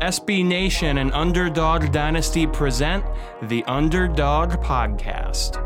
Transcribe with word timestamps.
SB 0.00 0.46
Nation 0.46 0.96
and 0.96 1.12
Underdog 1.12 1.92
Dynasty 1.92 2.46
present 2.46 3.04
the 3.42 3.62
Underdog 3.64 4.52
Podcast. 4.62 5.62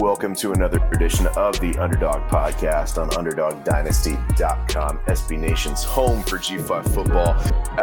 Welcome 0.00 0.36
to 0.36 0.52
another 0.52 0.78
edition 0.92 1.26
of 1.36 1.58
the 1.58 1.76
Underdog 1.80 2.22
Podcast 2.30 3.02
on 3.02 3.10
UnderdogDynasty.com, 3.10 4.98
SB 5.08 5.36
Nation's 5.36 5.82
home 5.82 6.22
for 6.22 6.38
G5 6.38 6.94
football. 6.94 7.34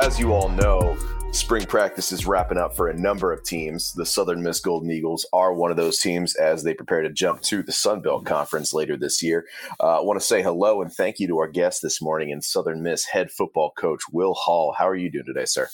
As 0.01 0.17
you 0.17 0.31
all 0.31 0.47
know, 0.47 0.97
spring 1.31 1.65
practice 1.65 2.11
is 2.11 2.25
wrapping 2.25 2.57
up 2.57 2.75
for 2.75 2.89
a 2.89 2.97
number 2.97 3.31
of 3.31 3.43
teams. 3.43 3.93
The 3.93 4.05
Southern 4.05 4.43
Miss 4.43 4.59
Golden 4.59 4.91
Eagles 4.91 5.25
are 5.31 5.53
one 5.53 5.71
of 5.71 5.77
those 5.77 5.99
teams 5.99 6.35
as 6.35 6.63
they 6.63 6.73
prepare 6.73 7.01
to 7.01 7.11
jump 7.11 7.41
to 7.43 7.63
the 7.63 7.71
Sun 7.71 8.01
Belt 8.01 8.25
Conference 8.25 8.73
later 8.73 8.97
this 8.97 9.23
year. 9.23 9.45
Uh, 9.79 9.99
I 9.99 10.01
want 10.01 10.19
to 10.19 10.25
say 10.25 10.41
hello 10.41 10.81
and 10.81 10.91
thank 10.91 11.19
you 11.19 11.27
to 11.27 11.39
our 11.39 11.47
guest 11.47 11.81
this 11.81 12.01
morning 12.01 12.31
and 12.31 12.43
Southern 12.43 12.83
Miss 12.83 13.05
head 13.05 13.31
football 13.31 13.71
coach 13.77 14.01
Will 14.11 14.33
Hall. 14.33 14.75
How 14.77 14.87
are 14.87 14.95
you 14.95 15.09
doing 15.09 15.25
today, 15.25 15.45
sir? 15.45 15.69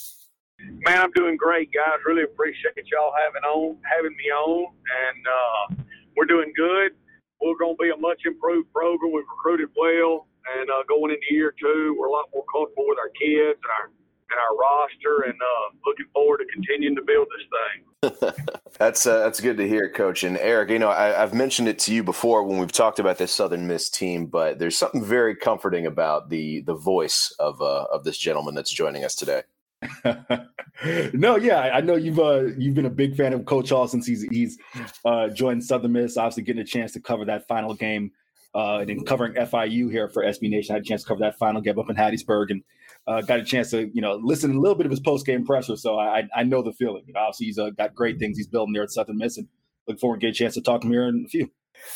Man, 0.59 0.99
I'm 0.99 1.11
doing 1.11 1.37
great, 1.37 1.69
guys. 1.73 1.99
Really 2.05 2.23
appreciate 2.23 2.73
y'all 2.91 3.13
having 3.25 3.43
on 3.43 3.77
having 3.83 4.15
me 4.17 4.25
on, 4.33 4.73
and 4.73 5.25
uh, 5.27 5.83
we're 6.15 6.25
doing 6.25 6.51
good. 6.55 6.93
We're 7.41 7.57
going 7.59 7.77
to 7.77 7.83
be 7.83 7.89
a 7.89 7.97
much 7.97 8.21
improved 8.25 8.71
program. 8.73 9.11
We've 9.13 9.23
recruited 9.37 9.69
well, 9.77 10.27
and 10.57 10.69
uh, 10.69 10.81
going 10.89 11.11
into 11.11 11.29
year 11.29 11.53
two, 11.61 11.95
we're 11.99 12.07
a 12.07 12.11
lot 12.11 12.25
more 12.33 12.43
comfortable 12.51 12.85
with 12.89 12.97
our 12.97 13.09
kids 13.13 13.59
and 13.61 13.69
our 13.69 13.89
and 14.29 14.39
our 14.39 14.57
roster, 14.57 15.29
and 15.29 15.39
uh, 15.41 15.75
looking 15.85 16.05
forward 16.13 16.39
to 16.39 16.45
continuing 16.53 16.95
to 16.95 17.01
build 17.01 17.27
this 17.35 17.47
thing. 17.53 18.33
that's 18.77 19.05
uh, 19.05 19.19
that's 19.19 19.39
good 19.39 19.57
to 19.57 19.67
hear, 19.67 19.89
Coach. 19.89 20.23
And 20.23 20.37
Eric, 20.37 20.69
you 20.69 20.79
know, 20.79 20.89
I, 20.89 21.07
have 21.07 21.33
mentioned 21.33 21.67
it 21.67 21.79
to 21.79 21.93
you 21.93 22.03
before 22.03 22.43
when 22.43 22.59
we've 22.59 22.71
talked 22.71 22.99
about 22.99 23.17
this 23.17 23.31
Southern 23.31 23.67
Miss 23.67 23.89
team, 23.89 24.27
but 24.27 24.59
there's 24.59 24.77
something 24.77 25.03
very 25.03 25.35
comforting 25.35 25.85
about 25.85 26.29
the 26.29 26.61
the 26.61 26.75
voice 26.75 27.33
of 27.39 27.61
uh, 27.61 27.85
of 27.91 28.03
this 28.03 28.17
gentleman 28.17 28.55
that's 28.55 28.71
joining 28.71 29.03
us 29.03 29.15
today. 29.15 29.43
no, 31.13 31.35
yeah, 31.37 31.71
I 31.73 31.81
know 31.81 31.95
you've 31.95 32.19
uh, 32.19 32.45
you've 32.57 32.75
been 32.75 32.85
a 32.85 32.91
big 32.91 33.15
fan 33.15 33.33
of 33.33 33.45
Coach 33.45 33.69
Hall 33.69 33.87
since 33.87 34.05
he's 34.05 34.23
he's 34.23 34.57
uh, 35.05 35.29
joined 35.29 35.63
Southern 35.63 35.93
Miss. 35.93 36.17
Obviously, 36.17 36.43
getting 36.43 36.61
a 36.61 36.65
chance 36.65 36.91
to 36.93 36.99
cover 36.99 37.25
that 37.25 37.47
final 37.47 37.73
game, 37.73 38.11
uh, 38.55 38.79
and 38.79 38.89
then 38.89 39.03
covering 39.05 39.33
FIU 39.33 39.91
here 39.91 40.09
for 40.09 40.23
SB 40.23 40.49
Nation. 40.49 40.73
I 40.73 40.77
had 40.77 40.83
a 40.83 40.85
chance 40.85 41.03
to 41.03 41.07
cover 41.07 41.19
that 41.19 41.37
final 41.37 41.61
game 41.61 41.77
up 41.77 41.89
in 41.89 41.95
Hattiesburg, 41.95 42.49
and 42.49 42.63
uh, 43.07 43.21
got 43.21 43.39
a 43.39 43.43
chance 43.43 43.71
to 43.71 43.89
you 43.93 44.01
know 44.01 44.19
listen 44.21 44.55
a 44.55 44.59
little 44.59 44.75
bit 44.75 44.85
of 44.85 44.91
his 44.91 44.99
post 44.99 45.25
game 45.25 45.45
presser, 45.45 45.77
So 45.77 45.97
I 45.97 46.23
I 46.35 46.43
know 46.43 46.61
the 46.61 46.73
feeling. 46.73 47.03
Obviously, 47.15 47.47
he's 47.47 47.59
uh, 47.59 47.69
got 47.71 47.95
great 47.95 48.19
things 48.19 48.37
he's 48.37 48.47
building 48.47 48.73
there 48.73 48.83
at 48.83 48.91
Southern 48.91 49.17
Miss, 49.17 49.37
and 49.37 49.47
look 49.87 49.99
forward 49.99 50.21
to 50.21 50.27
get 50.27 50.35
a 50.35 50.37
chance 50.37 50.53
to 50.55 50.61
talk 50.61 50.81
to 50.81 50.87
him 50.87 50.93
here 50.93 51.07
in 51.07 51.23
a 51.25 51.29
few. 51.29 51.49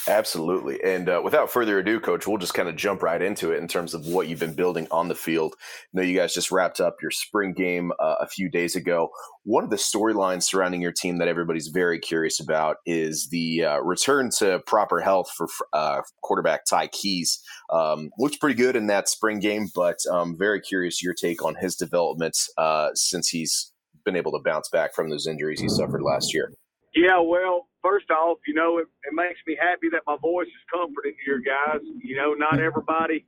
Absolutely. 0.08 0.84
And 0.84 1.10
uh, 1.10 1.22
without 1.24 1.52
further 1.52 1.78
ado, 1.80 2.00
coach, 2.00 2.26
we'll 2.26 2.38
just 2.38 2.54
kind 2.54 2.68
of 2.68 2.76
jump 2.76 3.04
right 3.04 3.22
into 3.22 3.52
it 3.52 3.58
in 3.58 3.68
terms 3.68 3.94
of 3.94 4.08
what 4.08 4.28
you've 4.28 4.40
been 4.40 4.56
building 4.56 4.88
on 4.90 5.08
the 5.08 5.16
field. 5.16 5.56
I 5.62 5.68
know 5.94 6.02
you 6.02 6.18
guys 6.18 6.34
just 6.34 6.52
wrapped 6.52 6.80
up 6.80 6.98
your 7.02 7.12
spring 7.12 7.54
game 7.54 7.92
uh, 8.00 8.16
a 8.20 8.28
few 8.28 8.50
days 8.50 8.76
ago. 8.76 9.10
One 9.44 9.64
of 9.64 9.70
the 9.70 9.76
storylines 9.76 10.44
surrounding 10.44 10.82
your 10.82 10.92
team 10.92 11.18
that 11.18 11.28
everybody's 11.28 11.68
very 11.68 12.00
curious 12.00 12.40
about 12.40 12.78
is 12.86 13.30
the 13.30 13.66
uh, 13.66 13.80
return 13.80 14.32
to 14.40 14.60
proper 14.66 15.00
health 15.00 15.30
for 15.36 15.48
uh, 15.74 16.02
quarterback 16.22 16.66
Ty 16.66 16.88
Keyes. 16.88 17.40
Um, 17.72 18.10
looked 18.18 18.40
pretty 18.40 18.56
good 18.56 18.76
in 18.76 18.88
that 18.88 19.08
spring 19.08 19.40
game, 19.40 19.70
but 19.76 19.98
I'm 20.12 20.20
um, 20.20 20.36
very 20.38 20.62
curious 20.62 21.04
your 21.04 21.14
take 21.14 21.44
on 21.46 21.56
his 21.56 21.76
development 21.76 22.38
uh, 22.58 22.90
since 22.96 23.30
he's 23.30 23.72
been 24.04 24.16
able 24.16 24.32
to 24.32 24.40
bounce 24.44 24.70
back 24.70 24.96
from 24.96 25.10
those 25.10 25.28
injuries 25.28 25.60
he 25.60 25.70
suffered 25.70 26.02
last 26.02 26.34
year. 26.34 26.52
Yeah, 26.96 27.22
well, 27.22 27.70
first 27.86 28.10
off, 28.10 28.40
you 28.48 28.56
know, 28.56 28.80
it, 28.80 28.88
it 29.06 29.14
makes 29.14 29.38
me 29.46 29.58
happy 29.60 29.90
that 29.94 30.02
my 30.08 30.18
voice 30.22 30.50
is 30.50 30.66
comforting 30.74 31.14
to 31.14 31.26
your 31.30 31.42
guys. 31.42 31.86
You 32.02 32.18
know, 32.18 32.34
not 32.34 32.58
everybody, 32.64 33.26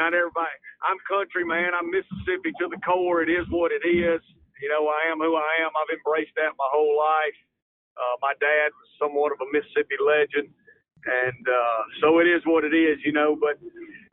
not 0.00 0.14
everybody. 0.16 0.56
I'm 0.80 0.96
country 1.04 1.44
man. 1.44 1.76
I'm 1.76 1.92
Mississippi 1.92 2.56
to 2.60 2.68
the 2.72 2.80
core. 2.86 3.22
It 3.22 3.28
is 3.30 3.44
what 3.50 3.72
it 3.72 3.84
is. 3.84 4.22
You 4.62 4.68
know, 4.72 4.88
I 4.88 5.10
am 5.12 5.18
who 5.20 5.36
I 5.36 5.52
am. 5.60 5.72
I've 5.76 5.92
embraced 5.92 6.32
that 6.36 6.56
my 6.56 6.70
whole 6.72 6.96
life. 6.96 7.38
Uh, 8.00 8.16
my 8.24 8.32
dad 8.40 8.72
was 8.72 8.88
somewhat 8.96 9.32
of 9.36 9.40
a 9.44 9.48
Mississippi 9.52 10.00
legend, 10.00 10.48
and 11.04 11.44
uh, 11.44 11.82
so 12.00 12.20
it 12.24 12.28
is 12.30 12.40
what 12.48 12.64
it 12.64 12.72
is. 12.72 12.96
You 13.04 13.12
know, 13.12 13.36
but 13.36 13.60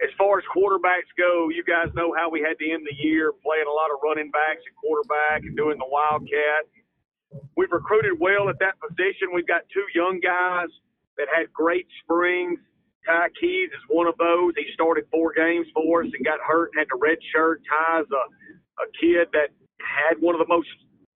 as 0.04 0.12
far 0.20 0.40
as 0.40 0.46
quarterbacks 0.52 1.08
go, 1.16 1.48
you 1.50 1.64
guys 1.64 1.88
know 1.96 2.12
how 2.12 2.28
we 2.30 2.44
had 2.44 2.60
to 2.60 2.68
end 2.68 2.84
the 2.84 2.98
year 3.00 3.32
playing 3.46 3.70
a 3.70 3.74
lot 3.74 3.90
of 3.96 4.04
running 4.04 4.32
backs 4.36 4.62
and 4.68 4.76
quarterback 4.76 5.48
and 5.48 5.56
doing 5.56 5.80
the 5.80 5.88
wildcat 5.88 6.68
We've 7.56 7.72
recruited 7.72 8.20
well 8.20 8.50
at 8.50 8.60
that 8.60 8.80
position. 8.80 9.32
We've 9.34 9.48
got 9.48 9.64
two 9.74 9.86
young 9.96 10.20
guys 10.20 10.70
that 11.18 11.28
had 11.34 11.52
great 11.54 11.88
springs. 12.04 12.60
Ty 13.06 13.30
Keyes 13.40 13.70
is 13.70 13.84
one 13.90 14.08
of 14.08 14.18
those. 14.18 14.54
He 14.56 14.66
started 14.74 15.06
four 15.12 15.34
games 15.34 15.68
for 15.74 16.04
us 16.04 16.10
and 16.14 16.26
got 16.26 16.40
hurt 16.40 16.72
and 16.74 16.80
had 16.80 16.90
to 16.94 17.00
red 17.00 17.18
shirt. 17.34 17.62
Ty's 17.66 18.06
a, 18.12 18.24
a 18.84 18.88
kid 19.00 19.28
that 19.34 19.50
had 19.82 20.22
one 20.22 20.36
of 20.36 20.40
the 20.40 20.48
most, 20.48 20.70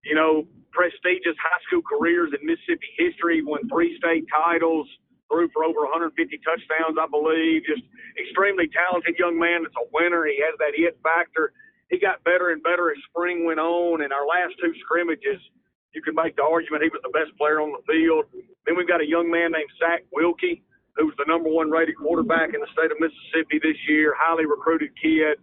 you 0.03 0.15
know, 0.15 0.47
prestigious 0.73 1.37
high 1.37 1.61
school 1.67 1.83
careers 1.85 2.33
in 2.33 2.41
Mississippi 2.45 2.89
history. 2.97 3.43
Won 3.43 3.69
three 3.69 3.95
state 3.97 4.25
titles, 4.33 4.87
threw 5.31 5.47
for 5.53 5.63
over 5.63 5.85
150 5.85 6.13
touchdowns, 6.41 6.97
I 6.99 7.05
believe. 7.07 7.63
Just 7.69 7.85
extremely 8.17 8.67
talented 8.73 9.15
young 9.19 9.37
man. 9.37 9.63
That's 9.63 9.77
a 9.77 9.87
winner. 9.93 10.25
He 10.25 10.41
has 10.41 10.57
that 10.59 10.73
it 10.73 10.97
factor. 11.03 11.53
He 11.91 11.99
got 11.99 12.23
better 12.25 12.49
and 12.49 12.63
better 12.63 12.89
as 12.89 12.97
spring 13.13 13.45
went 13.45 13.61
on. 13.61 14.01
And 14.01 14.11
our 14.11 14.25
last 14.25 14.57
two 14.61 14.73
scrimmages– 14.81 15.41
you 15.95 16.03
can 16.03 16.13
make 16.15 16.35
the 16.35 16.43
argument 16.43 16.83
he 16.83 16.91
was 16.91 17.01
the 17.01 17.15
best 17.15 17.31
player 17.39 17.63
on 17.63 17.71
the 17.71 17.83
field. 17.87 18.27
Then 18.67 18.75
we've 18.75 18.87
got 18.87 19.01
a 19.01 19.07
young 19.07 19.31
man 19.31 19.55
named 19.55 19.71
Zach 19.79 20.03
Wilcke, 20.11 20.61
who's 20.99 21.15
the 21.17 21.25
number 21.27 21.49
one 21.49 21.71
rated 21.71 21.97
quarterback 21.97 22.53
in 22.53 22.59
the 22.59 22.69
state 22.75 22.91
of 22.91 22.99
Mississippi 22.99 23.59
this 23.63 23.79
year, 23.87 24.13
highly 24.19 24.45
recruited 24.45 24.91
kid. 24.99 25.39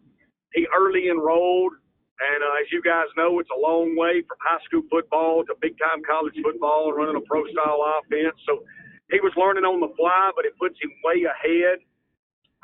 He 0.52 0.68
early 0.76 1.08
enrolled, 1.08 1.72
and 2.20 2.40
uh, 2.44 2.60
as 2.60 2.68
you 2.70 2.84
guys 2.84 3.08
know, 3.16 3.40
it's 3.40 3.50
a 3.50 3.60
long 3.60 3.96
way 3.96 4.20
from 4.28 4.36
high 4.44 4.60
school 4.68 4.84
football 4.92 5.44
to 5.48 5.56
big 5.64 5.74
time 5.80 6.04
college 6.04 6.36
football 6.44 6.92
and 6.92 6.96
running 6.96 7.16
a 7.16 7.24
pro 7.24 7.42
style 7.50 7.80
offense. 7.80 8.36
So 8.44 8.62
he 9.10 9.20
was 9.24 9.32
learning 9.36 9.64
on 9.64 9.80
the 9.80 9.92
fly, 9.96 10.30
but 10.36 10.44
it 10.44 10.52
puts 10.60 10.76
him 10.80 10.92
way 11.04 11.24
ahead 11.24 11.80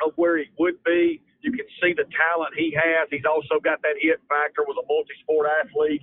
of 0.05 0.13
where 0.17 0.39
he 0.39 0.47
would 0.59 0.83
be. 0.85 1.23
You 1.41 1.53
can 1.53 1.67
see 1.81 1.95
the 1.95 2.07
talent 2.13 2.55
he 2.57 2.75
has. 2.75 3.09
He's 3.11 3.27
also 3.29 3.61
got 3.63 3.81
that 3.83 3.97
hit 4.01 4.21
factor, 4.29 4.67
was 4.67 4.77
a 4.79 4.87
multi 4.89 5.15
sport 5.23 5.49
athlete. 5.49 6.03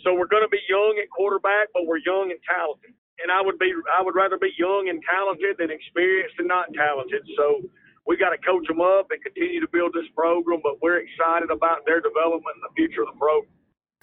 So 0.00 0.14
we're 0.16 0.30
going 0.30 0.42
to 0.42 0.50
be 0.52 0.62
young 0.68 0.96
at 1.02 1.10
quarterback, 1.12 1.68
but 1.76 1.84
we're 1.84 2.00
young 2.04 2.32
and 2.32 2.40
talented. 2.48 2.96
And 3.20 3.30
I 3.30 3.44
would 3.44 3.58
be, 3.60 3.70
I 3.92 4.02
would 4.02 4.16
rather 4.16 4.38
be 4.40 4.50
young 4.58 4.88
and 4.88 4.98
talented 5.04 5.60
than 5.60 5.70
experienced 5.70 6.34
and 6.40 6.48
not 6.48 6.72
talented. 6.72 7.22
So 7.36 7.62
we 8.08 8.16
got 8.16 8.30
to 8.34 8.40
coach 8.40 8.66
them 8.66 8.80
up 8.80 9.12
and 9.12 9.22
continue 9.22 9.60
to 9.60 9.70
build 9.70 9.92
this 9.94 10.08
program. 10.16 10.60
But 10.64 10.82
we're 10.82 11.04
excited 11.04 11.52
about 11.52 11.84
their 11.86 12.00
development 12.00 12.56
and 12.58 12.64
the 12.66 12.74
future 12.74 13.04
of 13.04 13.14
the 13.14 13.18
program. 13.20 13.52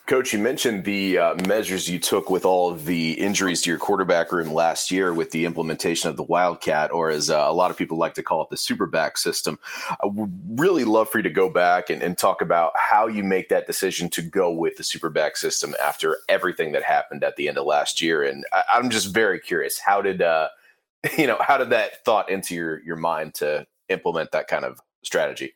Coach, 0.05 0.33
you 0.33 0.39
mentioned 0.39 0.85
the 0.85 1.17
uh, 1.17 1.35
measures 1.47 1.89
you 1.89 1.99
took 1.99 2.29
with 2.29 2.43
all 2.43 2.69
of 2.69 2.85
the 2.85 3.11
injuries 3.13 3.61
to 3.61 3.69
your 3.69 3.77
quarterback 3.77 4.31
room 4.31 4.51
last 4.51 4.89
year 4.89 5.13
with 5.13 5.31
the 5.31 5.45
implementation 5.45 6.09
of 6.09 6.17
the 6.17 6.23
Wildcat, 6.23 6.91
or 6.91 7.09
as 7.09 7.29
uh, 7.29 7.45
a 7.47 7.53
lot 7.53 7.69
of 7.69 7.77
people 7.77 7.97
like 7.97 8.15
to 8.15 8.23
call 8.23 8.41
it, 8.41 8.49
the 8.49 8.55
Superback 8.55 9.17
system. 9.17 9.59
I 9.89 10.07
would 10.07 10.59
really 10.59 10.83
love 10.83 11.09
for 11.09 11.19
you 11.19 11.23
to 11.23 11.29
go 11.29 11.49
back 11.49 11.89
and, 11.89 12.01
and, 12.01 12.17
talk 12.17 12.41
about 12.41 12.71
how 12.75 13.07
you 13.07 13.23
make 13.23 13.49
that 13.49 13.67
decision 13.67 14.09
to 14.09 14.21
go 14.21 14.51
with 14.51 14.77
the 14.77 14.83
Superback 14.83 15.37
system 15.37 15.75
after 15.81 16.17
everything 16.27 16.71
that 16.71 16.83
happened 16.83 17.23
at 17.23 17.35
the 17.35 17.47
end 17.47 17.57
of 17.57 17.65
last 17.65 18.01
year. 18.01 18.23
And 18.23 18.43
I, 18.51 18.77
am 18.77 18.89
just 18.89 19.13
very 19.13 19.39
curious, 19.39 19.79
how 19.79 20.01
did 20.01 20.21
uh, 20.21 20.49
you 21.17 21.27
know 21.27 21.37
how 21.39 21.57
did 21.57 21.69
that 21.69 22.03
thought 22.03 22.29
into 22.29 22.55
your 22.55 22.81
your 22.83 22.95
mind 22.95 23.35
to 23.35 23.65
implement 23.89 24.31
that 24.31 24.47
kind 24.47 24.65
of 24.65 24.79
strategy? 25.03 25.53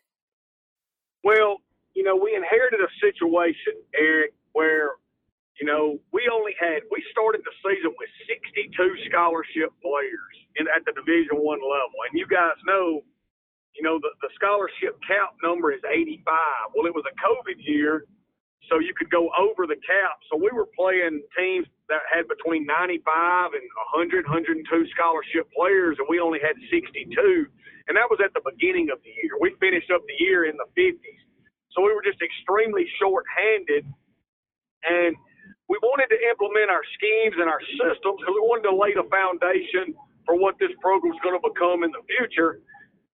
Well, 1.24 1.58
you 1.94 2.04
know, 2.04 2.16
we 2.16 2.36
inherited 2.36 2.73
situation, 3.04 3.84
Eric, 3.92 4.32
where, 4.56 4.96
you 5.60 5.68
know, 5.68 6.00
we 6.16 6.24
only 6.32 6.56
had 6.56 6.88
we 6.88 7.04
started 7.12 7.44
the 7.44 7.56
season 7.60 7.92
with 8.00 8.10
62 8.32 8.72
scholarship 9.12 9.76
players 9.84 10.36
in, 10.56 10.72
at 10.72 10.88
the 10.88 10.96
Division 10.96 11.44
One 11.44 11.60
level, 11.60 11.98
and 12.08 12.16
you 12.16 12.26
guys 12.26 12.56
know, 12.64 13.04
you 13.76 13.84
know, 13.84 14.00
the, 14.00 14.16
the 14.24 14.32
scholarship 14.40 14.96
cap 15.04 15.36
number 15.44 15.76
is 15.76 15.82
85. 15.84 16.24
Well, 16.72 16.88
it 16.88 16.96
was 16.96 17.04
a 17.10 17.16
COVID 17.20 17.60
year, 17.60 18.06
so 18.70 18.80
you 18.80 18.94
could 18.96 19.12
go 19.12 19.28
over 19.36 19.68
the 19.68 19.78
cap. 19.84 20.24
So 20.32 20.38
we 20.38 20.50
were 20.54 20.70
playing 20.78 21.22
teams 21.36 21.68
that 21.90 22.06
had 22.08 22.30
between 22.30 22.66
95 22.66 23.54
and 23.54 23.66
100, 23.98 24.26
102 24.26 24.64
scholarship 24.96 25.50
players, 25.52 25.98
and 26.00 26.08
we 26.08 26.22
only 26.22 26.40
had 26.40 26.56
62. 26.72 27.12
And 27.88 27.98
that 28.00 28.08
was 28.08 28.24
at 28.24 28.32
the 28.32 28.42
beginning 28.46 28.88
of 28.94 29.04
the 29.04 29.12
year. 29.12 29.36
We 29.42 29.52
finished 29.60 29.92
up 29.92 30.02
the 30.08 30.18
year 30.24 30.48
in 30.48 30.56
the 30.56 30.70
50s. 30.80 31.22
So 31.74 31.82
we 31.82 31.94
were 31.94 32.06
just 32.06 32.22
extremely 32.22 32.86
short-handed, 33.02 33.86
and 34.86 35.12
we 35.70 35.78
wanted 35.82 36.10
to 36.14 36.20
implement 36.30 36.70
our 36.70 36.86
schemes 36.94 37.36
and 37.40 37.50
our 37.50 37.62
systems 37.78 38.22
because 38.22 38.36
we 38.38 38.46
wanted 38.46 38.70
to 38.70 38.76
lay 38.76 38.94
the 38.94 39.08
foundation 39.10 39.98
for 40.26 40.38
what 40.38 40.56
this 40.62 40.72
program 40.82 41.14
is 41.14 41.20
going 41.26 41.36
to 41.36 41.44
become 41.44 41.84
in 41.84 41.92
the 41.92 42.04
future. 42.06 42.62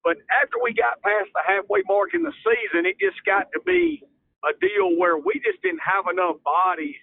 But 0.04 0.18
after 0.44 0.60
we 0.64 0.74
got 0.74 1.02
past 1.04 1.32
the 1.36 1.44
halfway 1.46 1.84
mark 1.88 2.16
in 2.16 2.24
the 2.24 2.34
season, 2.44 2.86
it 2.86 3.00
just 3.00 3.20
got 3.26 3.52
to 3.54 3.60
be 3.66 4.04
a 4.48 4.54
deal 4.64 4.96
where 4.96 5.20
we 5.20 5.36
just 5.44 5.62
didn't 5.62 5.84
have 5.84 6.08
enough 6.12 6.40
bodies 6.44 7.00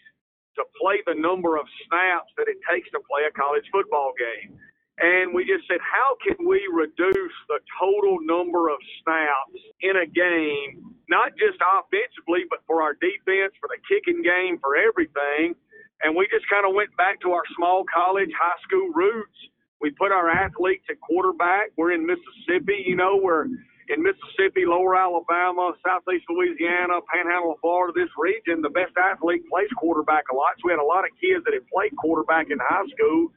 to 0.57 0.65
play 0.81 1.05
the 1.05 1.15
number 1.15 1.57
of 1.61 1.69
snaps 1.85 2.33
that 2.41 2.49
it 2.49 2.57
takes 2.65 2.89
to 2.97 3.01
play 3.05 3.29
a 3.29 3.33
college 3.37 3.65
football 3.73 4.13
game. 4.17 4.57
And 4.99 5.35
we 5.35 5.45
just 5.45 5.69
said, 5.69 5.77
how 5.85 6.17
can 6.25 6.41
we 6.49 6.65
reduce 6.73 7.37
the 7.49 7.61
total 7.77 8.17
number 8.25 8.73
of 8.73 8.81
snaps 9.05 9.61
in 9.85 9.93
a 10.01 10.09
game, 10.09 10.97
not 11.09 11.37
just 11.37 11.61
offensively, 11.61 12.49
but 12.49 12.65
for 12.67 12.81
our 12.81 12.95
defense, 12.97 13.53
for 13.61 13.69
the 13.69 13.77
kicking 13.85 14.25
game, 14.25 14.57
for 14.65 14.73
everything. 14.77 15.53
And 16.01 16.17
we 16.17 16.25
just 16.33 16.49
kind 16.49 16.65
of 16.65 16.73
went 16.73 16.97
back 16.97 17.21
to 17.29 17.33
our 17.33 17.45
small 17.57 17.85
college, 17.93 18.33
high 18.41 18.61
school 18.65 18.89
roots. 18.97 19.37
We 19.85 19.93
put 19.93 20.13
our 20.13 20.31
athletes 20.33 20.85
at 20.89 20.97
quarterback. 21.05 21.77
We're 21.77 21.93
in 21.93 22.09
Mississippi, 22.09 22.81
you 22.89 22.97
know, 22.97 23.21
we're 23.21 23.45
in 23.93 24.01
Mississippi, 24.01 24.65
lower 24.65 24.97
Alabama, 24.97 25.77
southeast 25.85 26.25
Louisiana, 26.33 27.05
panhandle 27.13 27.53
of 27.53 27.61
Florida, 27.61 27.93
this 27.93 28.11
region, 28.17 28.65
the 28.65 28.73
best 28.73 28.97
athlete 28.97 29.45
plays 29.53 29.69
quarterback 29.77 30.25
a 30.33 30.35
lot. 30.35 30.57
So 30.57 30.69
we 30.69 30.73
had 30.73 30.81
a 30.81 30.89
lot 30.89 31.05
of 31.05 31.13
kids 31.21 31.45
that 31.45 31.53
had 31.53 31.69
played 31.69 31.93
quarterback 32.01 32.49
in 32.49 32.57
high 32.65 32.89
school 32.97 33.29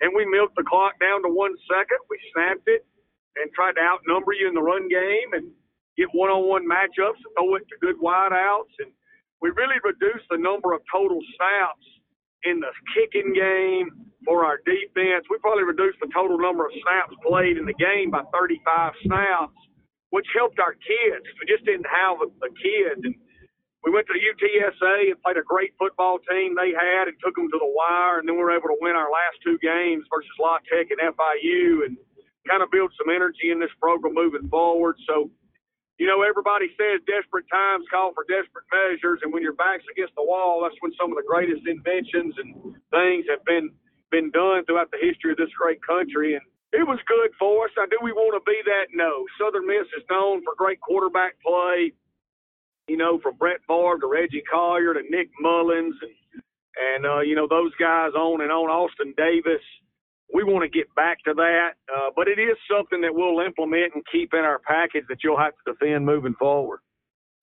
and 0.00 0.12
we 0.14 0.26
milked 0.26 0.56
the 0.56 0.64
clock 0.66 0.98
down 1.00 1.22
to 1.22 1.30
one 1.30 1.54
second. 1.66 1.98
We 2.10 2.18
snapped 2.34 2.66
it 2.66 2.86
and 3.36 3.50
tried 3.54 3.74
to 3.78 3.82
outnumber 3.82 4.32
you 4.32 4.48
in 4.48 4.54
the 4.54 4.62
run 4.62 4.88
game 4.88 5.34
and 5.34 5.50
get 5.96 6.08
one-on-one 6.12 6.66
matchups 6.66 7.18
and 7.18 7.32
throw 7.34 7.54
it 7.56 7.66
to 7.68 7.76
good 7.82 7.98
wideouts. 7.98 8.74
And 8.78 8.90
we 9.42 9.50
really 9.50 9.78
reduced 9.82 10.26
the 10.30 10.38
number 10.38 10.72
of 10.72 10.82
total 10.90 11.18
snaps 11.36 11.86
in 12.44 12.60
the 12.60 12.70
kicking 12.94 13.34
game 13.34 13.90
for 14.24 14.44
our 14.44 14.58
defense. 14.66 15.26
We 15.30 15.38
probably 15.38 15.64
reduced 15.64 15.98
the 16.00 16.10
total 16.14 16.38
number 16.38 16.66
of 16.66 16.72
snaps 16.82 17.14
played 17.26 17.58
in 17.58 17.66
the 17.66 17.74
game 17.74 18.10
by 18.10 18.22
35 18.34 18.92
snaps, 19.06 19.58
which 20.10 20.26
helped 20.34 20.58
our 20.58 20.74
kids. 20.74 21.26
We 21.42 21.46
just 21.50 21.64
didn't 21.66 21.86
have 21.90 22.18
the 22.22 22.50
kids. 22.54 23.02
And 23.02 23.14
we 23.84 23.94
went 23.94 24.06
to 24.10 24.18
UTSA 24.18 25.14
and 25.14 25.22
played 25.22 25.38
a 25.38 25.46
great 25.46 25.70
football 25.78 26.18
team 26.26 26.58
they 26.58 26.74
had 26.74 27.06
and 27.06 27.16
took 27.22 27.34
them 27.38 27.46
to 27.46 27.58
the 27.62 27.70
wire, 27.70 28.18
and 28.18 28.26
then 28.26 28.34
we 28.34 28.42
were 28.42 28.54
able 28.54 28.74
to 28.74 28.80
win 28.82 28.98
our 28.98 29.10
last 29.10 29.38
two 29.44 29.58
games 29.62 30.02
versus 30.10 30.34
La 30.40 30.58
Tech 30.66 30.90
and 30.90 30.98
FIU, 30.98 31.86
and 31.86 31.94
kind 32.50 32.62
of 32.62 32.70
build 32.74 32.90
some 32.98 33.12
energy 33.14 33.54
in 33.54 33.60
this 33.60 33.70
program 33.78 34.14
moving 34.14 34.48
forward. 34.50 34.96
So, 35.06 35.30
you 35.98 36.06
know, 36.10 36.22
everybody 36.26 36.74
says 36.74 37.04
desperate 37.06 37.46
times 37.52 37.86
call 37.90 38.10
for 38.18 38.26
desperate 38.26 38.66
measures, 38.74 39.20
and 39.22 39.30
when 39.30 39.46
your 39.46 39.54
back's 39.54 39.86
against 39.94 40.14
the 40.18 40.26
wall, 40.26 40.66
that's 40.66 40.78
when 40.82 40.90
some 40.98 41.14
of 41.14 41.16
the 41.20 41.26
greatest 41.26 41.62
inventions 41.66 42.34
and 42.38 42.74
things 42.90 43.26
have 43.30 43.44
been 43.46 43.70
been 44.10 44.32
done 44.32 44.64
throughout 44.64 44.90
the 44.90 44.98
history 45.04 45.30
of 45.32 45.36
this 45.36 45.52
great 45.52 45.78
country. 45.84 46.32
And 46.32 46.40
it 46.72 46.80
was 46.80 46.98
good 47.04 47.28
for 47.38 47.68
us. 47.68 47.72
Now, 47.76 47.84
do 47.84 48.00
we 48.00 48.10
want 48.10 48.32
to 48.40 48.42
be 48.48 48.56
that? 48.64 48.88
No. 48.96 49.28
Southern 49.36 49.68
Miss 49.68 49.84
is 49.92 50.02
known 50.08 50.40
for 50.42 50.56
great 50.56 50.80
quarterback 50.80 51.36
play 51.44 51.92
you 52.88 52.96
know, 52.96 53.18
from 53.20 53.36
Brett 53.36 53.60
Favre 53.66 53.98
to 54.00 54.06
Reggie 54.06 54.42
Collier 54.50 54.94
to 54.94 55.02
Nick 55.10 55.28
Mullens 55.40 55.94
and, 56.02 56.42
and 56.94 57.06
uh, 57.06 57.20
you 57.20 57.34
know, 57.34 57.46
those 57.48 57.72
guys 57.78 58.12
on 58.14 58.40
and 58.40 58.50
on, 58.50 58.70
Austin 58.70 59.14
Davis. 59.16 59.62
We 60.32 60.44
want 60.44 60.62
to 60.62 60.68
get 60.68 60.94
back 60.94 61.24
to 61.24 61.32
that, 61.34 61.70
uh, 61.94 62.10
but 62.14 62.28
it 62.28 62.38
is 62.38 62.56
something 62.70 63.00
that 63.00 63.14
we'll 63.14 63.40
implement 63.40 63.94
and 63.94 64.04
keep 64.12 64.34
in 64.34 64.40
our 64.40 64.58
package 64.58 65.04
that 65.08 65.18
you'll 65.24 65.38
have 65.38 65.54
to 65.64 65.72
defend 65.72 66.04
moving 66.04 66.34
forward. 66.34 66.80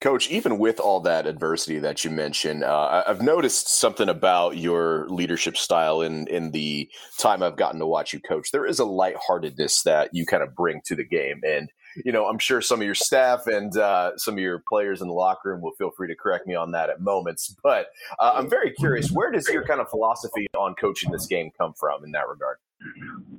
Coach, 0.02 0.30
even 0.30 0.60
with 0.60 0.80
all 0.80 1.00
that 1.00 1.26
adversity 1.26 1.80
that 1.80 2.04
you 2.04 2.12
mentioned, 2.12 2.64
uh, 2.64 3.04
I've 3.08 3.24
noticed 3.24 3.70
something 3.70 4.10
about 4.10 4.58
your 4.58 5.08
leadership 5.10 5.58
style 5.58 6.02
in 6.02 6.28
in 6.28 6.52
the 6.52 6.88
time 7.18 7.42
I've 7.42 7.56
gotten 7.56 7.80
to 7.80 7.88
watch 7.88 8.14
you 8.14 8.20
coach. 8.20 8.52
There 8.52 8.68
is 8.68 8.80
a 8.80 8.86
lightheartedness 8.86 9.82
that 9.84 10.10
you 10.14 10.26
kind 10.26 10.44
of 10.44 10.54
bring 10.54 10.82
to 10.86 10.96
the 10.96 11.06
game, 11.06 11.40
and 11.44 11.70
you 12.04 12.12
know, 12.12 12.26
I'm 12.26 12.40
sure 12.40 12.62
some 12.62 12.82
of 12.82 12.86
your 12.86 12.96
staff 12.96 13.48
and 13.48 13.76
uh, 13.78 14.18
some 14.18 14.36
of 14.36 14.40
your 14.40 14.60
players 14.68 15.02
in 15.02 15.08
the 15.08 15.14
locker 15.14 15.50
room 15.50 15.62
will 15.62 15.74
feel 15.74 15.92
free 15.92 16.08
to 16.08 16.16
correct 16.16 16.48
me 16.48 16.56
on 16.56 16.72
that 16.72 16.90
at 16.90 17.02
moments. 17.02 17.56
But 17.64 17.88
uh, 18.20 18.34
I'm 18.36 18.50
very 18.50 18.72
curious, 18.72 19.12
where 19.12 19.32
does 19.32 19.48
your 19.48 19.66
kind 19.66 19.80
of 19.80 19.90
philosophy 19.90 20.48
on 20.58 20.76
coaching 20.76 21.12
this 21.12 21.26
game 21.26 21.52
come 21.58 21.74
from 21.74 22.04
in 22.04 22.12
that 22.12 22.28
regard? 22.28 22.58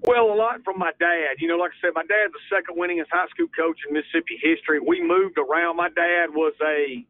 Well, 0.02 0.32
a 0.32 0.34
lot 0.34 0.62
from 0.64 0.78
my 0.78 0.92
dad. 0.98 1.36
You 1.38 1.48
know, 1.48 1.56
like 1.56 1.72
I 1.72 1.86
said, 1.86 1.90
my 1.94 2.02
dad's 2.02 2.32
the 2.32 2.56
second 2.56 2.76
winningest 2.78 3.10
high 3.10 3.28
school 3.28 3.48
coach 3.56 3.78
in 3.86 3.94
Mississippi 3.94 4.38
history. 4.40 4.80
We 4.80 5.02
moved 5.02 5.38
around. 5.38 5.76
My 5.76 5.90
dad 5.90 6.30
was 6.32 6.54
a 6.64 7.04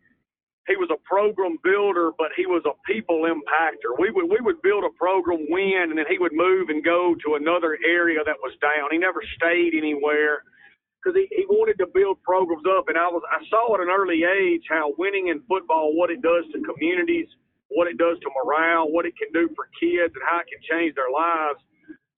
he 0.66 0.74
was 0.74 0.90
a 0.90 0.98
program 1.06 1.58
builder, 1.62 2.10
but 2.18 2.34
he 2.36 2.46
was 2.46 2.62
a 2.66 2.74
people 2.90 3.22
impactor. 3.22 3.94
We 3.98 4.10
would 4.10 4.28
we 4.28 4.38
would 4.40 4.60
build 4.62 4.84
a 4.84 4.90
program, 4.98 5.46
win, 5.48 5.86
and 5.90 5.98
then 5.98 6.06
he 6.10 6.18
would 6.18 6.32
move 6.34 6.68
and 6.68 6.84
go 6.84 7.14
to 7.24 7.34
another 7.36 7.78
area 7.86 8.18
that 8.24 8.36
was 8.42 8.52
down. 8.60 8.90
He 8.90 8.98
never 8.98 9.22
stayed 9.36 9.74
anywhere 9.74 10.42
because 11.06 11.14
he, 11.14 11.30
he 11.30 11.46
wanted 11.46 11.78
to 11.78 11.86
build 11.86 12.18
programs 12.26 12.66
up. 12.66 12.90
And 12.90 12.98
I 12.98 13.06
was 13.06 13.22
I 13.30 13.38
saw 13.46 13.78
at 13.78 13.80
an 13.80 13.94
early 13.94 14.26
age 14.26 14.66
how 14.66 14.90
winning 14.98 15.30
in 15.30 15.38
football, 15.46 15.94
what 15.94 16.10
it 16.10 16.18
does 16.22 16.42
to 16.50 16.58
communities, 16.66 17.30
what 17.70 17.86
it 17.86 17.94
does 17.94 18.18
to 18.26 18.28
morale, 18.34 18.90
what 18.90 19.06
it 19.06 19.14
can 19.14 19.30
do 19.30 19.46
for 19.54 19.70
kids, 19.78 20.10
and 20.18 20.24
how 20.26 20.42
it 20.42 20.50
can 20.50 20.58
change 20.66 20.98
their 20.98 21.14
lives. 21.14 21.62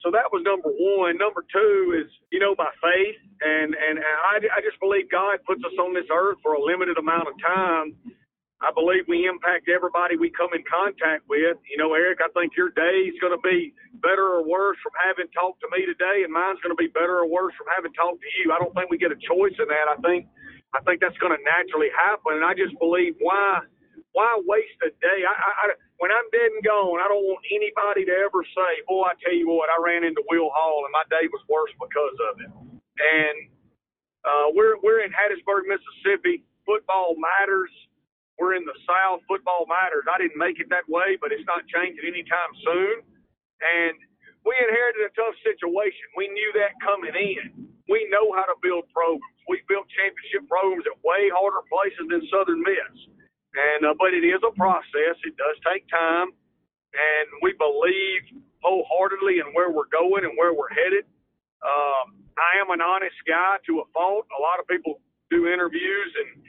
So 0.01 0.09
that 0.17 0.33
was 0.33 0.41
number 0.49 0.73
one. 0.73 1.21
Number 1.21 1.45
two 1.53 2.01
is, 2.01 2.09
you 2.33 2.41
know, 2.41 2.57
my 2.57 2.73
faith, 2.81 3.21
and 3.45 3.77
and 3.77 4.01
I, 4.01 4.41
I 4.57 4.61
just 4.65 4.81
believe 4.81 5.13
God 5.13 5.45
puts 5.45 5.61
us 5.61 5.77
on 5.77 5.93
this 5.93 6.09
earth 6.09 6.41
for 6.41 6.57
a 6.57 6.63
limited 6.63 6.97
amount 6.97 7.29
of 7.29 7.37
time, 7.45 7.93
I 8.59 8.75
believe 8.75 9.07
we 9.07 9.31
impact 9.31 9.71
everybody 9.71 10.19
we 10.19 10.35
come 10.35 10.51
in 10.51 10.67
contact 10.67 11.23
with. 11.31 11.63
You 11.71 11.79
know, 11.79 11.95
Eric, 11.95 12.19
I 12.19 12.31
think 12.35 12.59
your 12.59 12.75
day 12.75 13.07
is 13.07 13.15
going 13.23 13.31
to 13.31 13.43
be 13.47 13.71
better 14.03 14.35
or 14.35 14.43
worse 14.43 14.75
from 14.83 14.99
having 14.99 15.31
talked 15.31 15.63
to 15.63 15.71
me 15.71 15.87
today, 15.87 16.27
and 16.27 16.33
mine's 16.35 16.59
going 16.59 16.75
to 16.75 16.81
be 16.81 16.91
better 16.91 17.23
or 17.23 17.31
worse 17.31 17.55
from 17.55 17.71
having 17.71 17.95
talked 17.95 18.19
to 18.19 18.31
you. 18.43 18.51
I 18.51 18.59
don't 18.59 18.75
think 18.75 18.91
we 18.91 18.99
get 18.99 19.15
a 19.15 19.21
choice 19.23 19.55
in 19.63 19.71
that. 19.71 19.87
I 19.87 19.95
think, 20.03 20.27
I 20.75 20.83
think 20.83 20.99
that's 20.99 21.17
going 21.23 21.39
to 21.39 21.43
naturally 21.47 21.95
happen, 21.95 22.43
and 22.43 22.47
I 22.47 22.59
just 22.59 22.75
believe 22.83 23.15
why, 23.23 23.63
why 24.11 24.27
waste 24.43 24.83
a 24.83 24.91
day? 24.91 25.21
I, 25.23 25.35
I, 25.39 25.51
I 25.55 25.65
when 26.03 26.11
I'm 26.11 26.27
dead 26.35 26.51
and 26.55 26.63
gone, 26.67 26.99
I 26.99 27.07
don't 27.07 27.27
want 27.31 27.43
anybody 27.55 28.07
to 28.11 28.15
ever 28.27 28.43
say, 28.43 28.71
"Boy, 28.91 29.07
I 29.07 29.15
tell 29.23 29.35
you 29.35 29.51
what, 29.51 29.71
I 29.71 29.79
ran 29.79 30.03
into 30.03 30.23
Will 30.31 30.51
Hall 30.51 30.83
and 30.87 30.95
my 30.95 31.07
day 31.11 31.31
was 31.31 31.43
worse 31.47 31.71
because 31.79 32.19
of 32.31 32.35
it." 32.43 32.51
And 32.99 33.39
uh, 34.27 34.47
we're 34.55 34.79
we're 34.83 35.03
in 35.07 35.11
Hattiesburg, 35.11 35.67
Mississippi. 35.71 36.43
Football 36.67 37.17
matters 37.19 37.71
we're 38.39 38.55
in 38.55 38.65
the 38.65 38.79
South. 38.87 39.21
Football 39.27 39.67
matters. 39.67 40.07
I 40.07 40.17
didn't 40.23 40.39
make 40.39 40.63
it 40.63 40.71
that 40.71 40.87
way, 40.87 41.19
but 41.19 41.35
it's 41.35 41.45
not 41.45 41.67
changing 41.67 42.07
anytime 42.07 42.53
soon. 42.63 43.03
And 43.59 43.99
we 44.47 44.55
inherited 44.63 45.11
a 45.11 45.13
tough 45.19 45.35
situation. 45.43 46.07
We 46.15 46.31
knew 46.31 46.51
that 46.63 46.79
coming 46.79 47.15
in. 47.19 47.67
We 47.91 48.07
know 48.15 48.31
how 48.33 48.47
to 48.47 48.57
build 48.63 48.87
programs. 48.95 49.39
We 49.51 49.61
built 49.67 49.91
championship 49.91 50.47
programs 50.47 50.87
at 50.87 50.95
way 51.03 51.27
harder 51.35 51.65
places 51.67 52.07
than 52.07 52.23
Southern 52.31 52.63
Miss. 52.63 52.95
And 53.59 53.91
uh, 53.91 53.95
but 53.99 54.15
it 54.15 54.23
is 54.23 54.39
a 54.45 54.53
process. 54.55 55.17
It 55.25 55.35
does 55.41 55.57
take 55.65 55.89
time, 55.89 56.31
and 56.31 57.27
we 57.41 57.57
believe 57.57 58.45
wholeheartedly 58.61 59.41
in 59.41 59.51
where 59.57 59.73
we're 59.73 59.89
going 59.91 60.23
and 60.29 60.37
where 60.37 60.53
we're 60.53 60.71
headed. 60.71 61.09
Um, 61.65 62.23
I 62.39 62.61
am 62.61 62.71
an 62.71 62.85
honest 62.85 63.17
guy 63.27 63.59
to 63.67 63.81
a 63.83 63.87
fault. 63.91 64.29
A 64.31 64.41
lot 64.41 64.61
of 64.61 64.69
people 64.69 65.01
do 65.33 65.49
interviews 65.49 66.13
and 66.23 66.45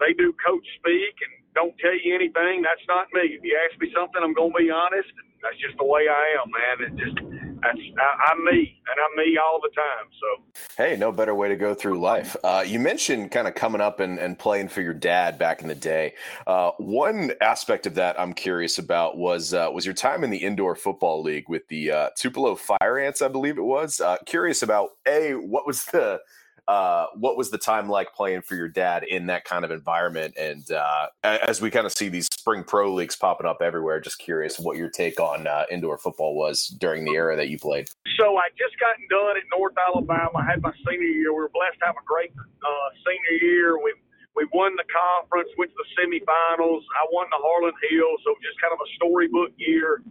they 0.00 0.12
do 0.14 0.34
coach 0.44 0.66
speak 0.78 1.14
and 1.22 1.32
don't 1.54 1.74
tell 1.78 1.94
you 1.94 2.14
anything. 2.14 2.62
That's 2.62 2.82
not 2.88 3.06
me. 3.14 3.38
If 3.38 3.44
you 3.44 3.54
ask 3.70 3.80
me 3.80 3.90
something, 3.94 4.20
I'm 4.22 4.34
going 4.34 4.52
to 4.52 4.58
be 4.58 4.70
honest. 4.70 5.10
That's 5.42 5.58
just 5.60 5.78
the 5.78 5.84
way 5.84 6.08
I 6.08 6.40
am, 6.40 6.48
man. 6.50 6.76
It 6.88 6.92
just 6.98 7.18
that's 7.64 7.78
I, 7.78 8.32
am 8.32 8.44
me, 8.44 8.80
and 8.88 8.96
I'm 9.00 9.16
me 9.16 9.38
all 9.38 9.60
the 9.62 9.70
time. 9.70 10.06
So 10.20 10.62
hey, 10.76 10.96
no 10.96 11.12
better 11.12 11.34
way 11.34 11.48
to 11.48 11.56
go 11.56 11.74
through 11.74 12.00
life. 12.00 12.36
Uh, 12.44 12.64
you 12.66 12.78
mentioned 12.78 13.30
kind 13.30 13.48
of 13.48 13.54
coming 13.54 13.80
up 13.80 14.00
and, 14.00 14.18
and 14.18 14.38
playing 14.38 14.68
for 14.68 14.82
your 14.82 14.94
dad 14.94 15.38
back 15.38 15.62
in 15.62 15.68
the 15.68 15.74
day. 15.74 16.14
Uh, 16.46 16.72
one 16.78 17.32
aspect 17.40 17.86
of 17.86 17.94
that 17.94 18.18
I'm 18.20 18.34
curious 18.34 18.78
about 18.78 19.16
was 19.16 19.54
uh, 19.54 19.68
was 19.72 19.84
your 19.84 19.94
time 19.94 20.24
in 20.24 20.30
the 20.30 20.38
indoor 20.38 20.74
football 20.74 21.22
league 21.22 21.48
with 21.48 21.66
the 21.68 21.90
uh, 21.90 22.10
Tupelo 22.16 22.54
Fire 22.54 22.98
Ants, 22.98 23.22
I 23.22 23.28
believe 23.28 23.58
it 23.58 23.64
was. 23.64 24.00
Uh, 24.00 24.16
curious 24.26 24.62
about 24.62 24.90
a 25.06 25.32
what 25.34 25.66
was 25.66 25.84
the 25.86 26.20
uh, 26.66 27.06
what 27.14 27.36
was 27.36 27.50
the 27.50 27.58
time 27.58 27.88
like 27.88 28.14
playing 28.14 28.42
for 28.42 28.54
your 28.54 28.68
dad 28.68 29.04
in 29.04 29.26
that 29.26 29.44
kind 29.44 29.64
of 29.64 29.70
environment? 29.70 30.34
And 30.38 30.70
uh, 30.70 31.08
as 31.22 31.60
we 31.60 31.70
kind 31.70 31.86
of 31.86 31.92
see 31.92 32.08
these 32.08 32.26
spring 32.26 32.64
pro 32.64 32.92
leagues 32.92 33.16
popping 33.16 33.46
up 33.46 33.60
everywhere, 33.60 34.00
just 34.00 34.18
curious 34.18 34.58
what 34.58 34.76
your 34.76 34.88
take 34.88 35.20
on 35.20 35.46
uh, 35.46 35.64
indoor 35.70 35.98
football 35.98 36.34
was 36.34 36.68
during 36.78 37.04
the 37.04 37.12
era 37.12 37.36
that 37.36 37.48
you 37.48 37.58
played. 37.58 37.88
So 38.18 38.36
I 38.36 38.48
just 38.56 38.78
gotten 38.80 39.04
done 39.10 39.36
at 39.36 39.44
North 39.56 39.74
Alabama. 39.76 40.38
I 40.40 40.50
had 40.50 40.62
my 40.62 40.72
senior 40.88 41.04
year. 41.04 41.32
We 41.32 41.40
were 41.40 41.52
blessed 41.52 41.78
to 41.80 41.86
have 41.86 41.96
a 41.96 42.06
great 42.06 42.32
uh, 42.36 42.88
senior 43.04 43.44
year. 43.44 43.76
We 43.82 43.92
we 44.34 44.48
won 44.50 44.74
the 44.74 44.82
conference, 44.90 45.46
went 45.56 45.70
to 45.70 45.78
the 45.78 45.88
semifinals. 45.94 46.82
I 46.82 47.06
won 47.12 47.30
the 47.30 47.38
Harlan 47.38 47.74
Hill, 47.86 48.18
so 48.26 48.34
just 48.42 48.58
kind 48.58 48.74
of 48.74 48.82
a 48.82 48.88
storybook 48.98 49.54
year 49.56 50.02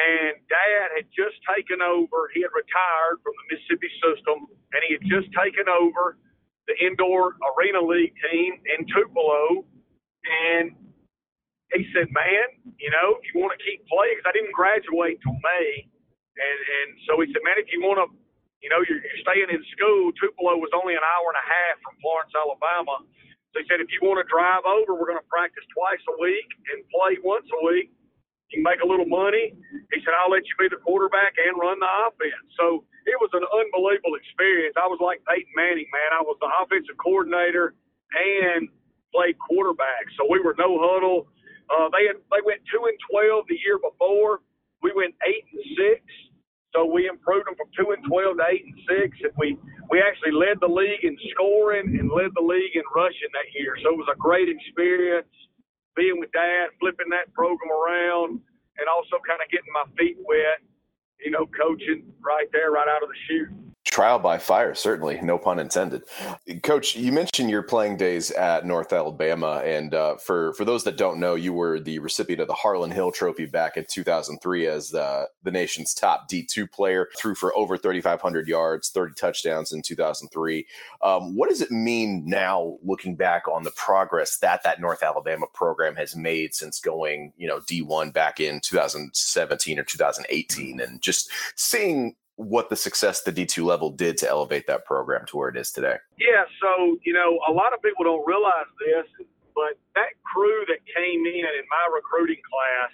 and 0.00 0.40
dad 0.48 0.86
had 0.96 1.06
just 1.12 1.36
taken 1.52 1.84
over. 1.84 2.32
He 2.32 2.40
had 2.40 2.54
retired 2.56 3.20
from 3.20 3.34
the 3.36 3.44
Mississippi 3.52 3.90
system, 4.00 4.48
and 4.72 4.80
he 4.88 4.96
had 4.96 5.04
just 5.06 5.28
taken 5.36 5.68
over 5.68 6.16
the 6.68 6.76
indoor 6.80 7.36
arena 7.56 7.82
league 7.84 8.14
team 8.30 8.60
in 8.78 8.86
Tupelo. 8.88 9.66
And 10.24 10.76
he 11.74 11.84
said, 11.94 12.08
"Man, 12.12 12.46
you 12.78 12.90
know, 12.90 13.18
if 13.20 13.24
you 13.32 13.40
want 13.40 13.54
to 13.58 13.62
keep 13.64 13.84
playing, 13.88 14.16
because 14.18 14.30
I 14.30 14.34
didn't 14.36 14.54
graduate 14.56 15.20
till 15.22 15.36
May, 15.40 15.68
and 16.38 16.58
and 16.60 16.88
so 17.08 17.20
he 17.20 17.28
said, 17.32 17.42
man, 17.44 17.58
if 17.60 17.68
you 17.72 17.82
want 17.84 18.00
to, 18.00 18.08
you 18.64 18.70
know, 18.72 18.80
you're, 18.86 19.02
you're 19.02 19.22
staying 19.26 19.50
in 19.52 19.62
school. 19.76 20.12
Tupelo 20.18 20.58
was 20.58 20.72
only 20.76 20.94
an 20.96 21.04
hour 21.04 21.26
and 21.32 21.40
a 21.40 21.46
half 21.46 21.76
from 21.84 21.94
Florence, 22.02 22.32
Alabama. 22.36 23.04
So 23.52 23.60
he 23.60 23.66
said, 23.68 23.82
if 23.82 23.90
you 23.92 24.00
want 24.06 24.22
to 24.22 24.28
drive 24.30 24.64
over, 24.64 24.94
we're 24.96 25.10
going 25.10 25.20
to 25.20 25.30
practice 25.32 25.64
twice 25.74 26.00
a 26.08 26.16
week 26.22 26.48
and 26.72 26.84
play 26.92 27.18
once 27.24 27.46
a 27.50 27.60
week." 27.66 27.90
You 28.50 28.58
can 28.58 28.64
make 28.66 28.82
a 28.82 28.88
little 28.88 29.06
money. 29.06 29.54
He 29.94 29.98
said, 30.02 30.14
I'll 30.18 30.30
let 30.30 30.42
you 30.46 30.54
be 30.58 30.68
the 30.70 30.82
quarterback 30.82 31.38
and 31.38 31.54
run 31.58 31.78
the 31.78 31.92
offense. 32.06 32.46
So 32.58 32.84
it 33.06 33.18
was 33.22 33.30
an 33.34 33.46
unbelievable 33.46 34.18
experience. 34.18 34.74
I 34.78 34.90
was 34.90 34.98
like 35.02 35.22
Peyton 35.30 35.54
Manning, 35.54 35.86
man. 35.94 36.10
I 36.18 36.22
was 36.22 36.36
the 36.42 36.50
offensive 36.62 36.98
coordinator 36.98 37.74
and 38.14 38.68
played 39.14 39.38
quarterback. 39.38 40.10
So 40.18 40.26
we 40.30 40.42
were 40.42 40.54
no 40.58 40.78
huddle. 40.82 41.30
Uh, 41.70 41.88
they 41.94 42.10
had, 42.10 42.18
they 42.34 42.42
went 42.42 42.62
two 42.70 42.82
and 42.90 42.98
twelve 43.10 43.46
the 43.48 43.58
year 43.62 43.78
before. 43.78 44.42
We 44.82 44.92
went 44.94 45.14
eight 45.26 45.46
and 45.54 45.62
six. 45.78 46.02
So 46.74 46.86
we 46.86 47.08
improved 47.08 47.46
them 47.46 47.54
from 47.58 47.70
two 47.74 47.94
and 47.94 48.02
twelve 48.06 48.38
to 48.38 48.46
eight 48.50 48.66
and 48.66 48.78
six, 48.86 49.18
and 49.22 49.34
we 49.38 49.58
we 49.90 50.02
actually 50.02 50.34
led 50.34 50.58
the 50.62 50.70
league 50.70 51.02
in 51.02 51.18
scoring 51.34 51.98
and 51.98 52.10
led 52.10 52.30
the 52.34 52.42
league 52.42 52.74
in 52.74 52.86
rushing 52.94 53.30
that 53.34 53.50
year. 53.54 53.74
So 53.82 53.94
it 53.94 53.98
was 53.98 54.10
a 54.10 54.18
great 54.18 54.48
experience 54.50 55.30
being 56.00 56.16
with 56.20 56.32
Dad, 56.32 56.72
flipping 56.80 57.12
that 57.12 57.28
program 57.36 57.68
around, 57.68 58.40
and 58.80 58.86
also 58.88 59.20
kind 59.28 59.44
of 59.44 59.48
getting 59.52 59.72
my 59.76 59.84
feet 60.00 60.16
wet. 60.24 60.64
You 61.24 61.30
know, 61.30 61.46
coaching 61.46 62.04
right 62.24 62.48
there, 62.52 62.70
right 62.70 62.88
out 62.88 63.02
of 63.02 63.08
the 63.08 63.14
chute 63.28 63.70
trial 63.90 64.18
by 64.18 64.38
fire, 64.38 64.74
certainly, 64.74 65.20
no 65.20 65.36
pun 65.36 65.58
intended. 65.58 66.02
Coach, 66.62 66.96
you 66.96 67.12
mentioned 67.12 67.50
your 67.50 67.62
playing 67.62 67.96
days 67.96 68.30
at 68.30 68.64
North 68.64 68.92
Alabama, 68.92 69.62
and 69.64 69.94
uh, 69.94 70.16
for 70.16 70.52
for 70.54 70.64
those 70.64 70.84
that 70.84 70.96
don't 70.96 71.18
know, 71.18 71.34
you 71.34 71.52
were 71.52 71.80
the 71.80 71.98
recipient 71.98 72.40
of 72.40 72.48
the 72.48 72.54
Harlan 72.54 72.90
Hill 72.90 73.10
Trophy 73.10 73.46
back 73.46 73.76
in 73.76 73.84
2003 73.90 74.66
as 74.66 74.90
the 74.90 75.28
the 75.42 75.50
nation's 75.50 75.92
top 75.92 76.30
D2 76.30 76.70
player. 76.70 77.08
Threw 77.18 77.34
for 77.34 77.56
over 77.56 77.76
3,500 77.76 78.48
yards, 78.48 78.90
30 78.90 79.14
touchdowns 79.14 79.72
in 79.72 79.82
2003. 79.82 80.66
Um, 81.02 81.36
what 81.36 81.48
does 81.48 81.60
it 81.60 81.70
mean 81.70 82.24
now, 82.26 82.78
looking 82.82 83.16
back 83.16 83.48
on 83.48 83.64
the 83.64 83.72
progress 83.72 84.38
that 84.38 84.62
that 84.62 84.80
North 84.80 85.02
Alabama 85.02 85.46
program 85.52 85.96
has 85.96 86.14
made 86.14 86.54
since 86.54 86.80
going, 86.80 87.32
you 87.36 87.48
know, 87.48 87.60
D1 87.60 88.12
back 88.12 88.40
in 88.40 88.60
2017 88.60 89.78
or 89.78 89.84
2018, 89.84 90.80
and 90.80 91.02
just 91.02 91.09
seeing 91.12 92.16
what 92.40 92.70
the 92.70 92.76
success 92.76 93.20
the 93.20 93.32
D2 93.32 93.64
level 93.64 93.90
did 93.92 94.16
to 94.16 94.28
elevate 94.28 94.66
that 94.66 94.88
program 94.88 95.26
to 95.28 95.36
where 95.36 95.52
it 95.52 95.56
is 95.60 95.70
today. 95.70 96.00
Yeah, 96.16 96.48
so, 96.56 96.96
you 97.04 97.12
know, 97.12 97.36
a 97.44 97.52
lot 97.52 97.76
of 97.76 97.84
people 97.84 98.04
don't 98.08 98.24
realize 98.24 98.70
this, 98.80 99.04
but 99.52 99.76
that 99.92 100.16
crew 100.24 100.64
that 100.72 100.80
came 100.88 101.20
in 101.28 101.44
in 101.44 101.64
my 101.68 101.84
recruiting 101.92 102.40
class, 102.40 102.92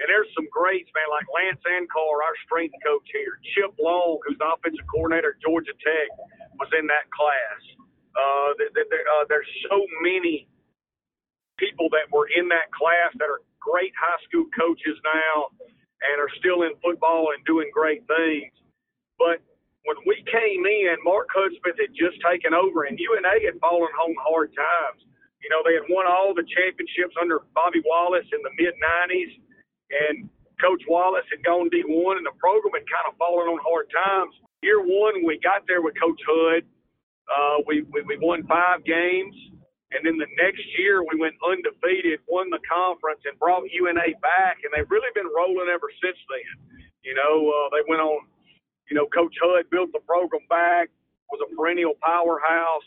and 0.00 0.08
there's 0.08 0.28
some 0.32 0.48
greats, 0.48 0.88
man, 0.96 1.08
like 1.12 1.28
Lance 1.28 1.60
Ankar, 1.68 2.24
our 2.24 2.36
strength 2.48 2.72
coach 2.80 3.04
here, 3.12 3.36
Chip 3.52 3.76
Long, 3.76 4.16
who's 4.24 4.40
the 4.40 4.48
offensive 4.48 4.84
coordinator 4.88 5.36
at 5.36 5.44
Georgia 5.44 5.76
Tech, 5.76 6.08
was 6.56 6.72
in 6.72 6.88
that 6.88 7.04
class. 7.12 7.60
Uh, 8.16 8.56
there, 8.72 9.04
uh, 9.12 9.28
there's 9.28 9.48
so 9.68 9.76
many 10.00 10.48
people 11.60 11.92
that 11.92 12.08
were 12.08 12.28
in 12.32 12.48
that 12.48 12.72
class 12.72 13.12
that 13.20 13.28
are 13.28 13.44
great 13.60 13.92
high 13.92 14.20
school 14.24 14.48
coaches 14.56 14.96
now 15.04 15.52
and 16.04 16.20
are 16.20 16.32
still 16.38 16.62
in 16.62 16.76
football 16.84 17.32
and 17.32 17.40
doing 17.46 17.70
great 17.72 18.04
things. 18.06 18.52
But 19.18 19.40
when 19.88 19.96
we 20.04 20.20
came 20.28 20.66
in, 20.66 20.96
Mark 21.04 21.28
Hudspeth 21.32 21.78
had 21.78 21.94
just 21.96 22.18
taken 22.20 22.52
over, 22.52 22.84
and 22.84 22.98
UNA 22.98 23.38
had 23.46 23.56
fallen 23.60 23.92
on 24.02 24.12
hard 24.20 24.52
times. 24.52 25.00
You 25.40 25.48
know, 25.48 25.62
they 25.62 25.78
had 25.78 25.86
won 25.88 26.10
all 26.10 26.34
the 26.34 26.44
championships 26.44 27.14
under 27.20 27.46
Bobby 27.54 27.80
Wallace 27.86 28.26
in 28.34 28.42
the 28.42 28.52
mid 28.58 28.74
90s, 28.76 29.32
and 29.94 30.28
Coach 30.60 30.82
Wallace 30.88 31.26
had 31.30 31.44
gone 31.44 31.70
D1, 31.70 32.16
and 32.18 32.26
the 32.26 32.34
program 32.40 32.74
had 32.74 32.86
kind 32.88 33.06
of 33.08 33.14
fallen 33.16 33.46
on 33.48 33.60
hard 33.62 33.86
times. 33.92 34.34
Year 34.62 34.80
one, 34.82 35.24
we 35.24 35.38
got 35.38 35.62
there 35.68 35.82
with 35.82 35.94
Coach 36.00 36.20
Hud. 36.26 36.64
Uh, 37.30 37.62
we, 37.66 37.82
we, 37.92 38.02
we 38.02 38.16
won 38.18 38.42
five 38.46 38.84
games. 38.84 39.34
And 39.96 40.04
then 40.04 40.20
the 40.20 40.28
next 40.36 40.62
year, 40.78 41.02
we 41.02 41.16
went 41.18 41.36
undefeated, 41.40 42.20
won 42.28 42.50
the 42.52 42.60
conference, 42.68 43.24
and 43.24 43.38
brought 43.40 43.64
UNA 43.72 44.12
back. 44.20 44.60
And 44.62 44.70
they've 44.76 44.90
really 44.92 45.10
been 45.16 45.28
rolling 45.32 45.72
ever 45.72 45.88
since 46.04 46.20
then. 46.28 46.52
You 47.02 47.16
know, 47.16 47.48
uh, 47.48 47.68
they 47.72 47.82
went 47.88 48.02
on 48.04 48.20
you 48.90 48.96
know, 48.96 49.06
Coach 49.08 49.34
Hud 49.42 49.70
built 49.70 49.92
the 49.92 50.02
program 50.06 50.44
back, 50.48 50.90
was 51.30 51.40
a 51.42 51.48
perennial 51.56 51.94
powerhouse. 52.02 52.86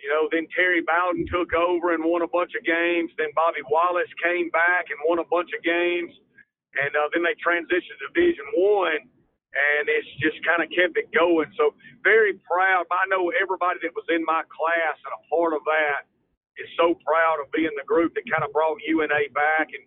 You 0.00 0.10
know, 0.10 0.28
then 0.30 0.46
Terry 0.54 0.82
Bowden 0.82 1.26
took 1.30 1.54
over 1.54 1.94
and 1.94 2.02
won 2.04 2.22
a 2.22 2.30
bunch 2.30 2.52
of 2.58 2.64
games. 2.66 3.10
Then 3.18 3.30
Bobby 3.34 3.62
Wallace 3.70 4.10
came 4.22 4.50
back 4.50 4.90
and 4.90 4.98
won 5.06 5.18
a 5.18 5.28
bunch 5.30 5.50
of 5.54 5.62
games. 5.62 6.12
And 6.78 6.92
uh, 6.94 7.08
then 7.14 7.22
they 7.22 7.36
transitioned 7.38 7.98
to 8.00 8.08
Division 8.14 8.46
One, 8.56 9.02
and 9.02 9.84
it's 9.90 10.08
just 10.22 10.38
kind 10.46 10.62
of 10.62 10.70
kept 10.72 10.96
it 10.98 11.10
going. 11.14 11.50
So 11.58 11.74
very 12.02 12.38
proud. 12.46 12.86
I 12.90 13.04
know 13.10 13.30
everybody 13.34 13.82
that 13.84 13.94
was 13.94 14.06
in 14.10 14.24
my 14.24 14.42
class 14.50 14.96
and 15.04 15.14
a 15.14 15.22
part 15.30 15.54
of 15.54 15.62
that 15.66 16.08
is 16.58 16.68
so 16.76 16.94
proud 17.04 17.40
of 17.40 17.50
being 17.52 17.72
the 17.76 17.86
group 17.86 18.14
that 18.14 18.24
kind 18.30 18.44
of 18.44 18.52
brought 18.52 18.78
UNA 18.86 19.32
back. 19.34 19.68
And 19.72 19.84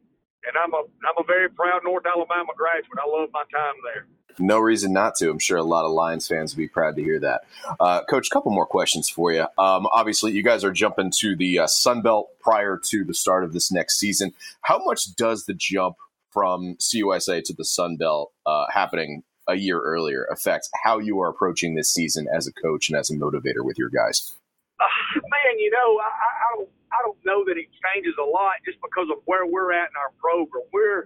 and 0.47 0.55
I'm 0.57 0.73
a 0.73 0.83
I'm 1.07 1.17
a 1.17 1.25
very 1.25 1.49
proud 1.49 1.81
North 1.83 2.05
Alabama 2.05 2.53
graduate. 2.55 2.99
I 3.01 3.09
love 3.09 3.29
my 3.33 3.43
time 3.51 3.75
there. 3.83 4.07
No 4.37 4.59
reason 4.59 4.91
not 4.91 5.15
to. 5.15 5.29
I'm 5.29 5.39
sure 5.39 5.57
a 5.57 5.63
lot 5.63 5.85
of 5.85 5.91
Lions 5.91 6.27
fans 6.27 6.53
would 6.53 6.61
be 6.61 6.67
proud 6.67 6.97
to 6.97 7.03
hear 7.03 7.19
that. 7.19 7.45
Uh, 7.79 8.03
Coach, 8.03 8.27
a 8.27 8.33
couple 8.33 8.51
more 8.51 8.65
questions 8.65 9.09
for 9.09 9.31
you. 9.31 9.43
Um, 9.57 9.87
obviously, 9.93 10.33
you 10.33 10.43
guys 10.43 10.63
are 10.63 10.73
jumping 10.73 11.11
to 11.19 11.35
the 11.37 11.59
uh, 11.59 11.67
Sun 11.67 12.01
Belt 12.01 12.27
prior 12.41 12.77
to 12.85 13.05
the 13.05 13.13
start 13.13 13.45
of 13.45 13.53
this 13.53 13.71
next 13.71 13.97
season. 13.97 14.33
How 14.61 14.83
much 14.83 15.15
does 15.15 15.45
the 15.45 15.53
jump 15.53 15.95
from 16.31 16.75
CUSA 16.81 17.43
to 17.45 17.53
the 17.53 17.63
Sun 17.63 17.95
Belt 17.95 18.33
uh, 18.45 18.65
happening 18.73 19.23
a 19.47 19.55
year 19.55 19.79
earlier 19.79 20.25
affect 20.31 20.67
how 20.83 20.99
you 20.99 21.19
are 21.21 21.29
approaching 21.29 21.75
this 21.75 21.93
season 21.93 22.27
as 22.35 22.45
a 22.45 22.51
coach 22.51 22.89
and 22.89 22.97
as 22.97 23.09
a 23.09 23.15
motivator 23.15 23.63
with 23.63 23.77
your 23.77 23.89
guys? 23.89 24.33
Uh, 24.79 24.83
man, 25.15 25.59
you 25.59 25.71
know, 25.71 26.01
I 26.03 26.34
don't, 27.05 27.17
know 27.25 27.45
that 27.45 27.57
it 27.57 27.69
changes 27.93 28.13
a 28.17 28.25
lot 28.25 28.57
just 28.65 28.77
because 28.81 29.07
of 29.13 29.21
where 29.25 29.45
we're 29.45 29.73
at 29.73 29.93
in 29.93 29.97
our 29.97 30.13
program. 30.17 30.65
We're, 30.73 31.05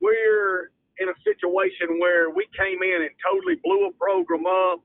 we're 0.00 0.72
in 0.98 1.08
a 1.12 1.16
situation 1.24 2.00
where 2.00 2.32
we 2.32 2.48
came 2.56 2.80
in 2.80 3.04
and 3.04 3.12
totally 3.20 3.60
blew 3.60 3.88
a 3.88 3.92
program 3.96 4.48
up, 4.48 4.80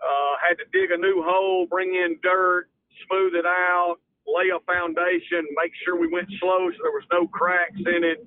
uh, 0.00 0.32
had 0.40 0.60
to 0.60 0.66
dig 0.72 0.92
a 0.92 1.00
new 1.00 1.24
hole, 1.24 1.66
bring 1.68 1.94
in 1.96 2.16
dirt, 2.22 2.68
smooth 3.08 3.34
it 3.34 3.46
out, 3.48 3.96
lay 4.28 4.52
a 4.52 4.60
foundation, 4.68 5.44
make 5.56 5.72
sure 5.84 5.98
we 5.98 6.08
went 6.08 6.28
slow 6.40 6.68
so 6.70 6.78
there 6.84 6.92
was 6.92 7.08
no 7.12 7.26
cracks 7.28 7.80
in 7.80 8.04
it. 8.04 8.24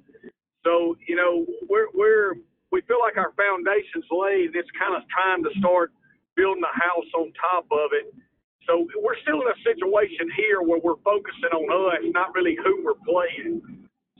So, 0.63 0.97
you 1.07 1.15
know, 1.15 1.45
we're, 1.69 1.89
we're, 1.93 2.35
we 2.71 2.81
feel 2.89 2.99
like 2.99 3.17
our 3.17 3.33
foundation's 3.37 4.07
laid. 4.09 4.55
It's 4.55 4.69
kind 4.79 4.95
of 4.95 5.03
time 5.13 5.43
to 5.43 5.51
start 5.59 5.91
building 6.35 6.63
a 6.65 6.73
house 6.73 7.09
on 7.17 7.31
top 7.37 7.65
of 7.69 7.93
it. 7.93 8.09
So 8.67 8.87
we're 9.03 9.19
still 9.27 9.43
in 9.43 9.47
a 9.51 9.59
situation 9.63 10.31
here 10.39 10.63
where 10.63 10.79
we're 10.79 10.99
focusing 11.03 11.51
on 11.51 11.67
us, 11.91 12.01
not 12.15 12.33
really 12.33 12.55
who 12.63 12.83
we're 12.83 12.99
playing. 13.03 13.59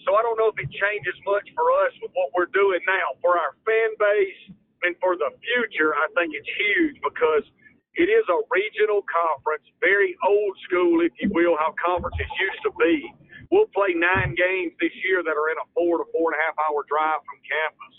So 0.03 0.19
I 0.19 0.21
don't 0.21 0.35
know 0.35 0.51
if 0.51 0.59
it 0.59 0.67
changes 0.67 1.15
much 1.23 1.47
for 1.55 1.71
us 1.87 1.93
with 2.03 2.11
what 2.11 2.35
we're 2.35 2.51
doing 2.51 2.83
now. 2.83 3.15
For 3.23 3.39
our 3.39 3.55
fan 3.63 3.95
base 3.95 4.41
and 4.83 4.99
for 4.99 5.15
the 5.15 5.31
future, 5.39 5.95
I 5.95 6.11
think 6.19 6.35
it's 6.35 6.51
huge 6.59 6.99
because 6.99 7.47
it 7.95 8.11
is 8.11 8.25
a 8.27 8.39
regional 8.51 9.05
conference, 9.07 9.63
very 9.79 10.17
old 10.27 10.55
school, 10.67 10.99
if 11.05 11.15
you 11.23 11.31
will, 11.31 11.55
how 11.55 11.71
conferences 11.79 12.27
used 12.35 12.61
to 12.67 12.71
be. 12.75 13.07
We'll 13.47 13.69
play 13.71 13.95
nine 13.95 14.35
games 14.35 14.73
this 14.81 14.91
year 15.07 15.23
that 15.23 15.37
are 15.37 15.49
in 15.53 15.59
a 15.61 15.67
four 15.71 16.01
to 16.01 16.05
four 16.11 16.33
and 16.33 16.35
a 16.35 16.41
half 16.43 16.57
hour 16.67 16.83
drive 16.89 17.21
from 17.23 17.39
campus. 17.45 17.95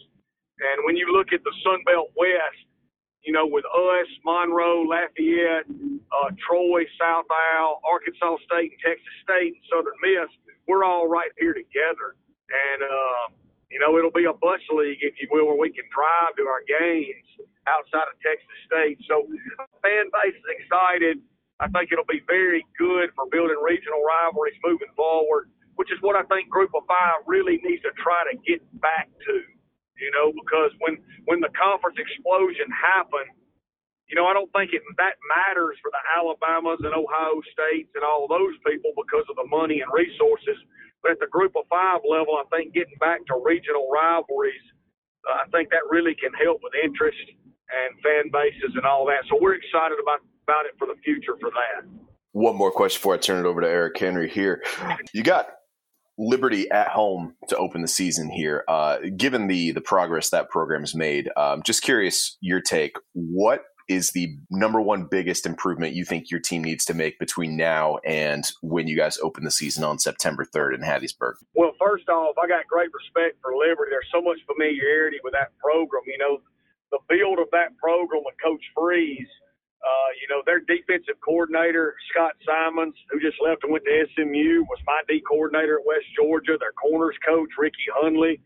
And 0.60 0.84
when 0.84 0.98
you 0.98 1.08
look 1.14 1.32
at 1.32 1.40
the 1.46 1.54
Sun 1.64 1.86
Belt 1.88 2.12
West, 2.18 2.66
you 3.24 3.32
know, 3.32 3.46
with 3.48 3.64
us, 3.64 4.08
Monroe, 4.24 4.84
Lafayette, 4.84 5.64
uh, 6.12 6.30
Troy, 6.46 6.84
South 7.00 7.24
Al, 7.56 7.80
Arkansas 7.84 8.36
State, 8.44 8.76
and 8.76 8.80
Texas 8.84 9.16
State, 9.24 9.56
and 9.56 9.64
Southern 9.72 9.96
Miss, 10.04 10.30
we're 10.68 10.84
all 10.84 11.08
right 11.08 11.32
here 11.40 11.56
together. 11.56 12.16
And, 12.52 12.80
uh, 12.84 13.24
you 13.72 13.80
know, 13.80 13.96
it'll 13.96 14.14
be 14.14 14.28
a 14.28 14.36
bus 14.36 14.60
league, 14.76 15.00
if 15.00 15.16
you 15.20 15.28
will, 15.32 15.48
where 15.48 15.58
we 15.58 15.72
can 15.72 15.88
drive 15.88 16.36
to 16.36 16.44
our 16.44 16.60
games 16.68 17.24
outside 17.66 18.12
of 18.12 18.16
Texas 18.20 18.58
State. 18.68 19.00
So, 19.08 19.24
fan 19.80 20.12
base 20.12 20.36
is 20.36 20.48
excited. 20.60 21.16
I 21.60 21.68
think 21.72 21.92
it'll 21.92 22.08
be 22.08 22.20
very 22.28 22.64
good 22.76 23.08
for 23.16 23.24
building 23.32 23.56
regional 23.64 24.04
rivalries 24.04 24.58
moving 24.64 24.92
forward, 24.96 25.48
which 25.76 25.88
is 25.90 25.98
what 26.04 26.16
I 26.16 26.22
think 26.28 26.50
Group 26.52 26.76
of 26.76 26.84
Five 26.84 27.24
really 27.26 27.56
needs 27.64 27.82
to 27.88 27.92
try 27.96 28.20
to 28.28 28.36
get 28.44 28.60
back 28.80 29.08
to. 29.26 29.53
You 29.98 30.10
know, 30.10 30.34
because 30.34 30.74
when 30.82 30.98
when 31.30 31.38
the 31.38 31.52
conference 31.54 31.96
explosion 31.96 32.66
happened, 32.74 33.30
you 34.10 34.18
know, 34.18 34.26
I 34.26 34.34
don't 34.34 34.50
think 34.52 34.74
it 34.74 34.82
that 34.98 35.16
matters 35.24 35.78
for 35.80 35.90
the 35.94 36.02
Alabamas 36.18 36.82
and 36.82 36.92
Ohio 36.92 37.38
States 37.54 37.88
and 37.94 38.04
all 38.04 38.26
those 38.26 38.58
people 38.66 38.92
because 38.98 39.24
of 39.30 39.36
the 39.38 39.48
money 39.48 39.80
and 39.80 39.90
resources. 39.94 40.58
But 41.02 41.16
at 41.16 41.20
the 41.20 41.30
Group 41.30 41.54
of 41.56 41.64
Five 41.70 42.02
level, 42.02 42.36
I 42.36 42.44
think 42.50 42.74
getting 42.74 42.96
back 42.98 43.24
to 43.28 43.38
regional 43.38 43.88
rivalries, 43.92 44.64
uh, 45.28 45.44
I 45.44 45.46
think 45.52 45.70
that 45.70 45.84
really 45.88 46.16
can 46.16 46.32
help 46.34 46.60
with 46.64 46.72
interest 46.74 47.20
and 47.70 47.96
fan 48.02 48.28
bases 48.32 48.76
and 48.76 48.84
all 48.84 49.06
that. 49.06 49.24
So 49.30 49.38
we're 49.40 49.54
excited 49.56 49.96
about 50.02 50.20
about 50.44 50.66
it 50.66 50.76
for 50.78 50.86
the 50.86 50.98
future 51.04 51.36
for 51.40 51.50
that. 51.50 51.88
One 52.32 52.56
more 52.56 52.72
question 52.72 52.98
before 52.98 53.14
I 53.14 53.18
turn 53.18 53.44
it 53.44 53.48
over 53.48 53.60
to 53.60 53.68
Eric 53.68 53.96
Henry 53.96 54.28
here. 54.28 54.62
You 55.14 55.22
got 55.22 55.48
Liberty 56.18 56.70
at 56.70 56.88
home 56.88 57.34
to 57.48 57.56
open 57.56 57.82
the 57.82 57.88
season 57.88 58.30
here. 58.30 58.64
Uh, 58.68 58.98
given 59.16 59.48
the 59.48 59.72
the 59.72 59.80
progress 59.80 60.30
that 60.30 60.50
program 60.50 60.82
has 60.82 60.94
made, 60.94 61.30
um, 61.36 61.62
just 61.62 61.82
curious 61.82 62.36
your 62.40 62.60
take. 62.60 62.96
What 63.12 63.64
is 63.88 64.12
the 64.12 64.36
number 64.50 64.80
one 64.80 65.04
biggest 65.10 65.44
improvement 65.44 65.94
you 65.94 66.04
think 66.04 66.30
your 66.30 66.40
team 66.40 66.64
needs 66.64 66.84
to 66.86 66.94
make 66.94 67.18
between 67.18 67.56
now 67.56 67.98
and 68.06 68.44
when 68.62 68.86
you 68.88 68.96
guys 68.96 69.18
open 69.18 69.44
the 69.44 69.50
season 69.50 69.84
on 69.84 69.98
September 69.98 70.44
3rd 70.44 70.76
in 70.76 70.80
Hattiesburg? 70.80 71.34
Well, 71.54 71.72
first 71.78 72.08
off, 72.08 72.34
I 72.42 72.48
got 72.48 72.66
great 72.66 72.90
respect 72.92 73.36
for 73.42 73.52
Liberty. 73.56 73.90
There's 73.90 74.08
so 74.12 74.22
much 74.22 74.38
familiarity 74.46 75.18
with 75.22 75.34
that 75.34 75.52
program. 75.58 76.02
You 76.06 76.18
know, 76.18 76.40
the 76.92 76.98
build 77.08 77.38
of 77.38 77.48
that 77.52 77.76
program 77.76 78.22
with 78.24 78.34
Coach 78.42 78.62
Freeze. 78.74 79.28
Uh, 79.84 80.10
you 80.16 80.26
know, 80.32 80.40
their 80.46 80.60
defensive 80.60 81.20
coordinator, 81.22 81.94
Scott 82.10 82.32
Symons, 82.40 82.94
who 83.10 83.20
just 83.20 83.36
left 83.44 83.64
and 83.64 83.72
went 83.72 83.84
to 83.84 84.06
SMU, 84.16 84.64
was 84.64 84.80
my 84.86 85.02
D 85.08 85.20
coordinator 85.28 85.78
at 85.78 85.86
West 85.86 86.06
Georgia. 86.16 86.56
Their 86.58 86.72
corners 86.72 87.16
coach, 87.26 87.50
Ricky 87.58 87.84
Hunley, 87.92 88.40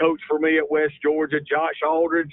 coach 0.00 0.20
for 0.26 0.38
me 0.38 0.56
at 0.56 0.70
West 0.70 0.94
Georgia. 1.02 1.40
Josh 1.40 1.76
Aldridge, 1.86 2.32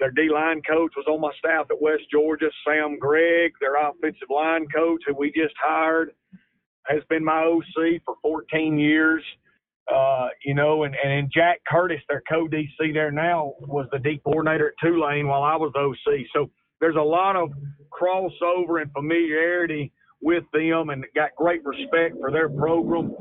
their 0.00 0.10
D 0.10 0.28
line 0.28 0.60
coach, 0.68 0.92
was 0.96 1.06
on 1.08 1.22
my 1.22 1.32
staff 1.38 1.66
at 1.70 1.80
West 1.80 2.04
Georgia. 2.12 2.50
Sam 2.66 2.98
Gregg, 2.98 3.52
their 3.58 3.76
offensive 3.76 4.28
line 4.28 4.66
coach, 4.68 5.00
who 5.06 5.14
we 5.14 5.32
just 5.32 5.54
hired, 5.62 6.12
has 6.88 7.02
been 7.08 7.24
my 7.24 7.42
OC 7.42 8.02
for 8.04 8.16
14 8.20 8.78
years. 8.78 9.22
Uh, 9.90 10.28
you 10.44 10.52
know, 10.52 10.84
and, 10.84 10.94
and 11.02 11.32
Jack 11.32 11.60
Curtis, 11.66 12.02
their 12.10 12.22
co 12.30 12.46
DC 12.48 12.92
there 12.92 13.10
now, 13.10 13.54
was 13.60 13.86
the 13.92 13.98
D 13.98 14.20
coordinator 14.22 14.68
at 14.68 14.86
Tulane 14.86 15.26
while 15.26 15.42
I 15.42 15.56
was 15.56 15.72
OC. 15.74 16.26
So 16.34 16.50
there's 16.80 16.96
a 16.96 17.00
lot 17.00 17.36
of 17.36 17.50
crossover 17.90 18.80
and 18.80 18.92
familiarity 18.92 19.92
with 20.20 20.44
them, 20.52 20.90
and 20.90 21.04
got 21.14 21.34
great 21.36 21.64
respect 21.64 22.16
for 22.20 22.30
their 22.30 22.48
program. 22.48 23.14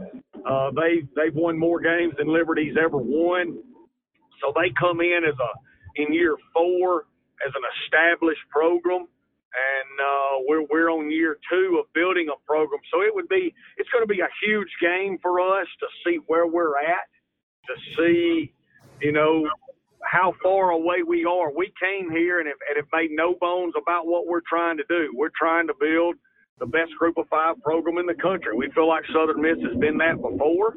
Uh, 0.46 0.72
they 0.72 1.02
they've 1.16 1.36
won 1.36 1.58
more 1.58 1.80
games 1.80 2.14
than 2.18 2.28
Liberty's 2.28 2.76
ever 2.78 2.98
won, 2.98 3.60
so 4.42 4.54
they 4.56 4.72
come 4.80 5.02
in 5.02 5.22
as 5.28 5.36
a 5.40 6.02
in 6.02 6.14
year 6.14 6.36
four 6.54 7.06
as 7.46 7.54
an 7.54 7.62
established 7.84 8.42
program, 8.50 9.02
and 9.02 9.94
uh, 10.02 10.44
we're 10.48 10.66
we're 10.70 10.90
on 10.90 11.12
year 11.12 11.38
two 11.50 11.80
of 11.80 11.92
building 11.94 12.28
a 12.30 12.38
program. 12.48 12.82
So 12.92 13.02
it 13.02 13.14
would 13.14 13.30
be 13.30 13.54
it's 13.78 13.90
going 13.90 14.04
to 14.04 14.12
be 14.12 14.22
a 14.22 14.30
huge 14.44 14.70
game 14.82 15.18
for 15.22 15.40
us 15.40 15.68
to 15.80 15.88
see 16.04 16.20
where 16.28 16.48
we're 16.48 16.78
at, 16.78 17.10
to 17.68 17.76
see 17.98 18.54
you 19.02 19.12
know 19.12 19.48
how 20.08 20.34
far 20.42 20.72
away 20.72 21.04
we 21.06 21.26
are. 21.26 21.52
We 21.52 21.74
came 21.80 22.10
here 22.10 22.40
and 22.40 22.48
have, 22.48 22.62
and 22.70 22.78
have 22.80 22.92
made 22.94 23.12
no 23.12 23.36
bones 23.40 23.74
about 23.76 24.08
what 24.08 24.26
we're 24.26 24.46
trying 24.48 24.78
to 24.78 24.88
do. 24.88 25.12
We're 25.14 25.36
trying 25.38 25.68
to 25.68 25.76
build 25.80 26.16
the 26.60 26.66
best 26.66 26.96
group 26.98 27.18
of 27.20 27.28
five 27.30 27.60
program 27.62 28.00
in 28.00 28.08
the 28.08 28.16
country. 28.16 28.56
We 28.56 28.72
feel 28.72 28.88
like 28.88 29.04
Southern 29.14 29.42
Miss 29.44 29.60
has 29.68 29.78
been 29.78 29.98
that 30.00 30.18
before. 30.24 30.74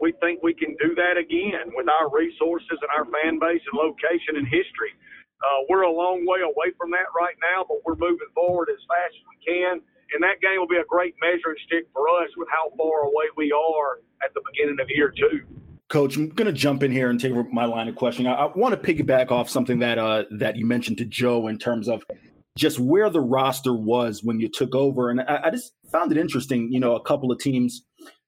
We 0.00 0.16
think 0.24 0.40
we 0.42 0.56
can 0.56 0.74
do 0.80 0.96
that 0.96 1.20
again 1.20 1.76
with 1.76 1.86
our 1.92 2.08
resources 2.08 2.80
and 2.80 2.90
our 2.96 3.04
fan 3.12 3.38
base 3.38 3.60
and 3.68 3.76
location 3.76 4.40
and 4.40 4.48
history. 4.48 4.96
Uh, 5.44 5.68
we're 5.68 5.84
a 5.84 5.92
long 5.92 6.24
way 6.24 6.40
away 6.40 6.72
from 6.80 6.90
that 6.96 7.12
right 7.12 7.36
now, 7.40 7.64
but 7.68 7.84
we're 7.84 8.00
moving 8.00 8.32
forward 8.34 8.72
as 8.72 8.80
fast 8.88 9.12
as 9.12 9.24
we 9.28 9.38
can. 9.44 9.80
And 10.12 10.20
that 10.24 10.40
game 10.40 10.58
will 10.58 10.68
be 10.68 10.80
a 10.80 10.88
great 10.88 11.14
measuring 11.20 11.60
stick 11.68 11.86
for 11.92 12.08
us 12.20 12.32
with 12.36 12.48
how 12.48 12.72
far 12.76 13.04
away 13.06 13.28
we 13.36 13.52
are 13.52 14.00
at 14.24 14.32
the 14.34 14.40
beginning 14.52 14.80
of 14.80 14.88
year 14.88 15.12
two. 15.12 15.44
Coach, 15.90 16.16
I'm 16.16 16.28
going 16.28 16.46
to 16.46 16.52
jump 16.52 16.84
in 16.84 16.92
here 16.92 17.10
and 17.10 17.20
take 17.20 17.32
my 17.52 17.64
line 17.64 17.88
of 17.88 17.96
questioning. 17.96 18.30
I, 18.30 18.44
I 18.44 18.56
want 18.56 18.80
to 18.80 18.94
piggyback 18.94 19.32
off 19.32 19.50
something 19.50 19.80
that 19.80 19.98
uh, 19.98 20.24
that 20.38 20.56
you 20.56 20.64
mentioned 20.64 20.98
to 20.98 21.04
Joe 21.04 21.48
in 21.48 21.58
terms 21.58 21.88
of 21.88 22.04
just 22.56 22.78
where 22.78 23.10
the 23.10 23.20
roster 23.20 23.74
was 23.74 24.22
when 24.22 24.38
you 24.38 24.48
took 24.48 24.74
over. 24.74 25.10
And 25.10 25.20
I, 25.20 25.40
I 25.44 25.50
just 25.50 25.72
found 25.90 26.12
it 26.12 26.18
interesting, 26.18 26.72
you 26.72 26.78
know, 26.78 26.94
a 26.94 27.02
couple 27.02 27.32
of 27.32 27.40
teams, 27.40 27.82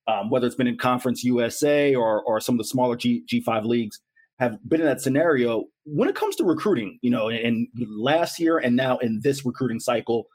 um, 0.09 0.29
whether 0.29 0.47
it's 0.47 0.57
been 0.57 0.67
in 0.67 0.77
Conference 0.77 1.23
USA 1.23 1.95
or, 1.95 2.23
or 2.25 2.41
some 2.41 2.57
of 2.57 2.59
the 2.59 2.65
smaller 2.65 2.97
G, 2.97 3.23
G5 3.33 3.65
leagues, 3.65 4.01
have 4.41 4.59
been 4.69 4.81
in 4.81 4.87
that 4.87 5.01
scenario. 5.01 5.65
When 5.85 6.09
it 6.09 6.17
comes 6.17 6.35
to 6.37 6.45
recruiting, 6.45 6.99
you 7.01 7.11
know, 7.11 7.29
in, 7.29 7.69
in 7.77 7.89
last 7.89 8.41
year 8.41 8.59
and 8.59 8.75
now 8.75 8.99
in 8.99 9.21
this 9.23 9.47
recruiting 9.47 9.79
cycle, 9.79 10.27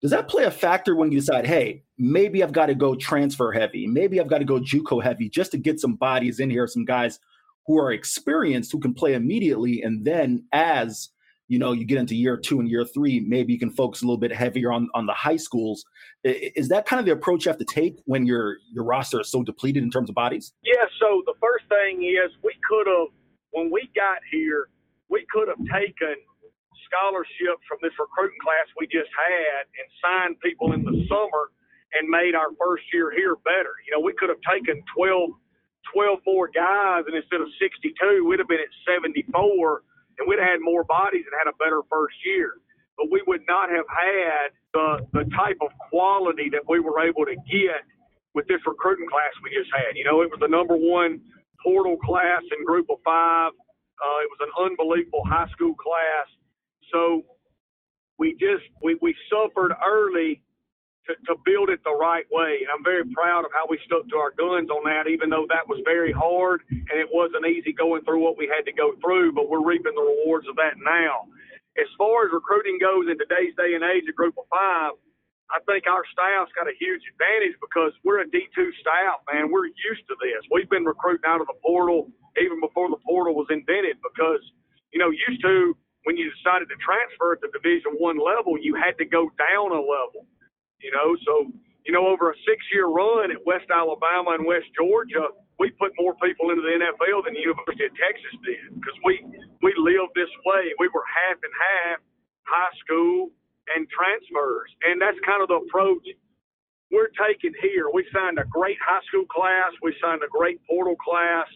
does 0.00 0.10
that 0.12 0.28
play 0.28 0.44
a 0.44 0.50
factor 0.50 0.94
when 0.94 1.10
you 1.10 1.18
decide, 1.18 1.46
hey, 1.46 1.82
maybe 1.98 2.42
I've 2.42 2.52
got 2.52 2.66
to 2.66 2.74
go 2.74 2.94
transfer 2.94 3.52
heavy, 3.52 3.86
maybe 3.86 4.20
I've 4.20 4.28
got 4.28 4.38
to 4.38 4.44
go 4.44 4.60
JUCO 4.60 5.02
heavy 5.02 5.28
just 5.28 5.50
to 5.52 5.58
get 5.58 5.80
some 5.80 5.94
bodies 5.94 6.38
in 6.40 6.50
here, 6.50 6.66
some 6.66 6.84
guys 6.84 7.18
who 7.66 7.78
are 7.78 7.92
experienced 7.92 8.72
who 8.72 8.80
can 8.80 8.94
play 8.94 9.14
immediately, 9.14 9.82
and 9.82 10.04
then 10.04 10.44
as 10.52 11.10
you 11.48 11.58
know 11.58 11.72
you 11.72 11.84
get 11.84 11.98
into 11.98 12.14
year 12.14 12.36
two 12.36 12.60
and 12.60 12.68
year 12.68 12.84
three 12.84 13.20
maybe 13.20 13.52
you 13.54 13.58
can 13.58 13.70
focus 13.70 14.02
a 14.02 14.04
little 14.04 14.18
bit 14.18 14.32
heavier 14.32 14.70
on 14.72 14.88
on 14.94 15.06
the 15.06 15.14
high 15.14 15.36
schools. 15.36 15.84
Is 16.24 16.68
that 16.68 16.86
kind 16.86 17.00
of 17.00 17.06
the 17.06 17.12
approach 17.12 17.44
you 17.44 17.50
have 17.50 17.58
to 17.58 17.64
take 17.64 17.96
when 18.04 18.26
your 18.26 18.58
your 18.72 18.84
roster 18.84 19.20
is 19.20 19.30
so 19.30 19.42
depleted 19.42 19.82
in 19.82 19.90
terms 19.90 20.08
of 20.08 20.14
bodies? 20.14 20.52
Yeah 20.62 20.84
so 21.00 21.22
the 21.26 21.34
first 21.40 21.64
thing 21.68 22.04
is 22.04 22.30
we 22.42 22.54
could 22.68 22.86
have 22.86 23.08
when 23.50 23.70
we 23.70 23.90
got 23.94 24.18
here 24.30 24.68
we 25.08 25.26
could 25.30 25.48
have 25.48 25.58
taken 25.58 26.16
scholarships 26.88 27.62
from 27.68 27.78
this 27.84 27.92
recruiting 28.00 28.40
class 28.40 28.66
we 28.80 28.88
just 28.88 29.12
had 29.12 29.68
and 29.68 29.86
signed 30.00 30.34
people 30.40 30.72
in 30.72 30.82
the 30.82 30.96
summer 31.06 31.52
and 31.96 32.08
made 32.08 32.34
our 32.34 32.50
first 32.56 32.84
year 32.92 33.12
here 33.12 33.36
better 33.44 33.76
you 33.84 33.92
know 33.92 34.00
we 34.00 34.16
could 34.16 34.32
have 34.32 34.42
taken 34.48 34.80
12 34.96 35.30
12 35.92 36.18
more 36.26 36.48
guys 36.48 37.04
and 37.06 37.14
instead 37.16 37.40
of 37.40 37.48
62 37.60 37.92
we'd 38.24 38.40
have 38.40 38.48
been 38.48 38.60
at 38.64 38.72
74 38.88 39.84
and 40.18 40.26
we'd 40.28 40.38
have 40.38 40.58
had 40.58 40.60
more 40.60 40.84
bodies 40.84 41.24
and 41.26 41.34
had 41.38 41.48
a 41.48 41.56
better 41.56 41.82
first 41.90 42.14
year. 42.26 42.58
But 42.98 43.10
we 43.10 43.22
would 43.26 43.42
not 43.46 43.70
have 43.70 43.86
had 43.86 44.50
the 44.74 45.06
the 45.14 45.24
type 45.38 45.58
of 45.62 45.70
quality 45.90 46.50
that 46.50 46.66
we 46.68 46.80
were 46.80 47.00
able 47.00 47.24
to 47.24 47.38
get 47.46 47.86
with 48.34 48.46
this 48.50 48.60
recruiting 48.66 49.06
class 49.08 49.30
we 49.42 49.54
just 49.54 49.70
had. 49.70 49.94
You 49.94 50.04
know, 50.04 50.22
it 50.22 50.30
was 50.30 50.42
the 50.42 50.50
number 50.50 50.74
one 50.74 51.22
portal 51.62 51.96
class 52.02 52.42
in 52.58 52.66
Group 52.66 52.90
of 52.90 52.98
Five. 53.06 53.54
Uh, 53.54 54.18
it 54.22 54.30
was 54.30 54.42
an 54.42 54.52
unbelievable 54.58 55.22
high 55.26 55.48
school 55.54 55.74
class. 55.78 56.26
So 56.92 57.24
we 58.18 58.32
just 58.34 58.64
we, 58.82 58.98
we 59.02 59.14
suffered 59.30 59.72
early 59.86 60.42
to, 61.08 61.16
to 61.26 61.34
build 61.46 61.70
it 61.70 61.80
the 61.84 61.96
right 61.96 62.26
way. 62.30 62.60
And 62.62 62.70
I'm 62.70 62.84
very 62.84 63.06
proud 63.16 63.46
of 63.48 63.52
how 63.56 63.64
we 63.70 63.80
stuck 63.86 64.04
to 64.10 64.16
our 64.20 64.34
guns 64.36 64.68
on 64.68 64.84
that, 64.84 65.08
even 65.08 65.30
though 65.32 65.48
that 65.48 65.66
was 65.66 65.80
very 65.84 66.12
hard 66.12 66.62
and 66.70 66.96
it 67.00 67.08
wasn't 67.10 67.46
easy 67.48 67.72
going 67.72 68.04
through 68.04 68.20
what 68.22 68.36
we 68.36 68.46
had 68.50 68.68
to 68.68 68.74
go 68.76 68.92
through, 69.00 69.32
but 69.32 69.48
we're 69.48 69.64
reaping 69.64 69.96
the 69.96 70.04
rewards 70.04 70.46
of 70.48 70.56
that 70.60 70.76
now. 70.78 71.26
As 71.80 71.88
far 71.96 72.28
as 72.28 72.30
recruiting 72.34 72.76
goes 72.78 73.08
in 73.08 73.16
today's 73.16 73.56
day 73.56 73.72
and 73.72 73.82
age, 73.86 74.04
a 74.10 74.14
group 74.14 74.36
of 74.36 74.44
five, 74.52 74.92
I 75.48 75.64
think 75.64 75.88
our 75.88 76.04
staff's 76.12 76.52
got 76.52 76.68
a 76.68 76.76
huge 76.76 77.00
advantage 77.16 77.56
because 77.64 77.96
we're 78.04 78.20
a 78.20 78.28
D2 78.28 78.58
staff, 78.84 79.24
man. 79.32 79.48
We're 79.48 79.72
used 79.72 80.04
to 80.12 80.16
this. 80.20 80.44
We've 80.52 80.68
been 80.68 80.84
recruiting 80.84 81.24
out 81.24 81.40
of 81.40 81.48
the 81.48 81.56
portal 81.64 82.12
even 82.36 82.60
before 82.60 82.90
the 82.92 83.00
portal 83.00 83.34
was 83.34 83.48
invented 83.48 83.96
because, 84.04 84.44
you 84.92 85.00
know, 85.00 85.08
used 85.08 85.40
to 85.42 85.72
when 86.04 86.16
you 86.16 86.30
decided 86.38 86.68
to 86.70 86.78
transfer 86.82 87.34
at 87.34 87.40
the 87.42 87.50
Division 87.52 87.98
One 87.98 88.18
level, 88.18 88.58
you 88.60 88.74
had 88.76 88.98
to 88.98 89.06
go 89.06 89.30
down 89.38 89.72
a 89.72 89.82
level. 89.82 90.26
You 90.82 90.92
know, 90.92 91.16
so 91.26 91.50
you 91.86 91.92
know, 91.96 92.06
over 92.06 92.30
a 92.30 92.36
six-year 92.44 92.86
run 92.86 93.32
at 93.32 93.40
West 93.48 93.72
Alabama 93.72 94.36
and 94.36 94.44
West 94.44 94.68
Georgia, 94.76 95.32
we 95.58 95.72
put 95.80 95.92
more 95.98 96.14
people 96.20 96.52
into 96.52 96.62
the 96.62 96.76
NFL 96.76 97.24
than 97.24 97.34
the 97.34 97.42
University 97.42 97.88
of 97.88 97.94
Texas 97.96 98.34
did 98.44 98.62
because 98.78 98.98
we 99.04 99.24
we 99.64 99.72
lived 99.78 100.14
this 100.14 100.30
way. 100.46 100.70
We 100.78 100.88
were 100.92 101.04
half 101.08 101.38
and 101.42 101.54
half 101.54 101.98
high 102.46 102.74
school 102.84 103.32
and 103.74 103.88
transfers, 103.90 104.70
and 104.86 105.00
that's 105.00 105.18
kind 105.26 105.42
of 105.42 105.48
the 105.48 105.60
approach 105.66 106.04
we're 106.90 107.12
taking 107.20 107.52
here. 107.60 107.90
We 107.92 108.06
signed 108.12 108.38
a 108.38 108.46
great 108.48 108.78
high 108.80 109.04
school 109.08 109.26
class. 109.28 109.72
We 109.82 109.94
signed 110.02 110.22
a 110.24 110.30
great 110.30 110.60
portal 110.68 110.96
class. 110.96 111.46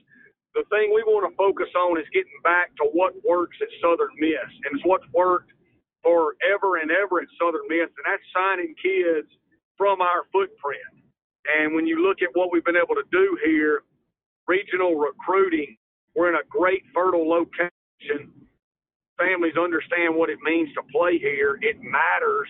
The 0.54 0.64
thing 0.68 0.92
we 0.92 1.02
want 1.08 1.24
to 1.24 1.34
focus 1.36 1.68
on 1.76 1.98
is 1.98 2.06
getting 2.12 2.36
back 2.44 2.76
to 2.76 2.84
what 2.92 3.14
works 3.24 3.56
at 3.60 3.68
Southern 3.80 4.12
Miss, 4.20 4.50
and 4.64 4.76
it's 4.76 4.84
what's 4.84 5.06
worked 5.12 5.52
forever 6.04 6.76
and 6.76 6.90
ever 6.90 7.20
at 7.20 7.28
Southern 7.40 7.64
Miss, 7.68 7.88
and 7.88 8.04
that's 8.04 8.22
signing 8.36 8.74
kids 8.76 9.28
from 9.78 10.00
our 10.00 10.28
footprint. 10.32 10.92
And 11.56 11.74
when 11.74 11.86
you 11.86 12.04
look 12.04 12.22
at 12.22 12.28
what 12.34 12.52
we've 12.52 12.64
been 12.64 12.76
able 12.76 12.94
to 12.94 13.08
do 13.10 13.38
here, 13.44 13.82
regional 14.46 14.94
recruiting, 14.96 15.76
we're 16.14 16.28
in 16.28 16.36
a 16.36 16.46
great 16.50 16.82
fertile 16.94 17.28
location. 17.28 18.30
Families 19.18 19.56
understand 19.56 20.14
what 20.14 20.30
it 20.30 20.38
means 20.44 20.68
to 20.74 20.82
play 20.92 21.18
here. 21.18 21.58
It 21.62 21.80
matters 21.80 22.48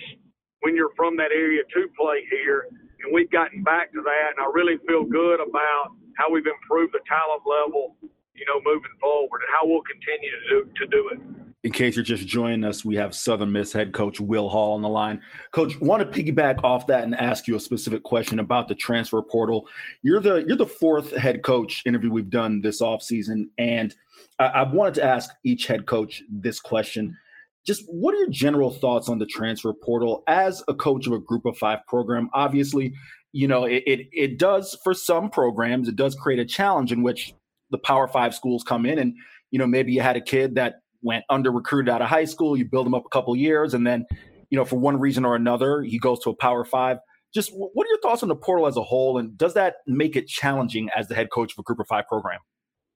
when 0.61 0.75
you're 0.75 0.95
from 0.97 1.17
that 1.19 1.31
area 1.31 1.63
to 1.63 1.89
play 1.99 2.25
here. 2.31 2.67
And 3.03 3.13
we've 3.15 3.31
gotten 3.31 3.63
back 3.63 3.93
to 3.93 4.03
that. 4.03 4.29
And 4.37 4.45
I 4.45 4.51
really 4.53 4.79
feel 4.89 5.05
good 5.05 5.41
about 5.41 5.95
how 6.17 6.31
we've 6.31 6.47
improved 6.47 6.93
the 6.93 7.01
talent 7.09 7.43
level, 7.47 7.97
you 8.35 8.45
know, 8.47 8.61
moving 8.65 8.93
forward 9.01 9.41
and 9.43 9.51
how 9.53 9.67
we'll 9.67 9.83
continue 9.83 10.31
to 10.31 10.43
do, 10.49 10.71
to 10.77 10.87
do 10.87 11.09
it 11.11 11.43
in 11.65 11.71
case 11.71 11.95
you're 11.95 12.05
just 12.05 12.27
joining 12.27 12.65
us, 12.65 12.85
we 12.85 12.97
have 12.97 13.15
Southern 13.15 13.53
Miss 13.53 13.73
head 13.73 13.93
coach 13.93 14.21
Will 14.21 14.49
Hall 14.49 14.75
on 14.75 14.83
the 14.83 14.89
line. 14.89 15.21
Coach, 15.53 15.81
want 15.81 16.13
to 16.13 16.23
piggyback 16.23 16.63
off 16.65 16.89
that 16.89 17.05
and 17.05 17.15
ask 17.15 17.47
you 17.47 17.55
a 17.55 17.61
specific 17.61 18.03
question 18.03 18.41
about 18.41 18.67
the 18.67 18.75
transfer 18.75 19.23
portal. 19.23 19.69
You're 20.03 20.21
the 20.21 20.45
you're 20.47 20.57
the 20.57 20.67
fourth 20.67 21.17
head 21.17 21.43
coach 21.43 21.83
interview 21.87 22.11
we've 22.11 22.31
done 22.31 22.61
this 22.61 22.83
offseason, 22.83 23.49
and 23.59 23.95
I, 24.41 24.47
I 24.47 24.63
wanted 24.65 24.95
to 24.95 25.05
ask 25.05 25.31
each 25.45 25.67
head 25.67 25.87
coach 25.87 26.23
this 26.29 26.61
question. 26.61 27.17
Just 27.65 27.85
what 27.87 28.13
are 28.13 28.19
your 28.19 28.31
general 28.31 28.73
thoughts 28.73 29.09
on 29.09 29.21
the 29.21 29.27
transfer 29.27 29.73
portal 29.73 30.25
as 30.27 30.65
a 30.67 30.75
coach 30.75 31.07
of 31.07 31.13
a 31.13 31.21
group 31.21 31.47
of 31.47 31.57
five 31.59 31.87
program? 31.87 32.29
Obviously, 32.35 32.93
you 33.33 33.49
know, 33.49 33.65
it, 33.65 33.83
it, 33.87 34.09
it 34.13 34.39
does 34.39 34.79
for 34.85 34.95
some 34.95 35.31
programs, 35.31 35.89
it 35.89 35.97
does 35.97 36.15
create 36.15 36.39
a 36.39 36.45
challenge 36.45 36.93
in 36.93 37.03
which 37.03 37.35
the 37.71 37.79
power 37.79 38.07
five 38.07 38.35
schools 38.35 38.63
come 38.63 38.85
in 38.87 38.99
and, 38.99 39.15
you 39.51 39.59
know, 39.59 39.67
maybe 39.67 39.93
you 39.93 40.01
had 40.01 40.17
a 40.17 40.21
kid 40.21 40.55
that 40.55 40.77
went 41.03 41.25
under 41.29 41.51
recruited 41.51 41.93
out 41.93 42.01
of 42.01 42.09
high 42.09 42.25
school. 42.25 42.57
You 42.57 42.65
build 42.65 42.87
him 42.87 42.95
up 42.95 43.05
a 43.05 43.09
couple 43.09 43.35
years, 43.37 43.75
and 43.75 43.87
then, 43.87 44.07
you 44.51 44.57
know, 44.57 44.65
for 44.65 44.77
one 44.77 44.99
reason 44.99 45.25
or 45.25 45.35
another, 45.35 45.83
he 45.83 45.99
goes 45.99 46.21
to 46.21 46.31
a 46.31 46.35
Power 46.35 46.65
Five. 46.65 46.99
Just 47.35 47.51
what 47.53 47.87
are 47.87 47.89
your 47.89 48.01
thoughts 48.01 48.23
on 48.23 48.29
the 48.29 48.37
portal 48.37 48.67
as 48.67 48.77
a 48.77 48.83
whole, 48.83 49.19
and 49.19 49.37
does 49.37 49.55
that 49.55 49.77
make 49.87 50.17
it 50.17 50.27
challenging 50.27 50.89
as 50.97 51.09
the 51.09 51.15
head 51.15 51.29
coach 51.31 51.53
of 51.53 51.59
a 51.59 51.63
Group 51.63 51.81
of 51.81 51.87
Five 51.89 52.07
program? 52.09 52.41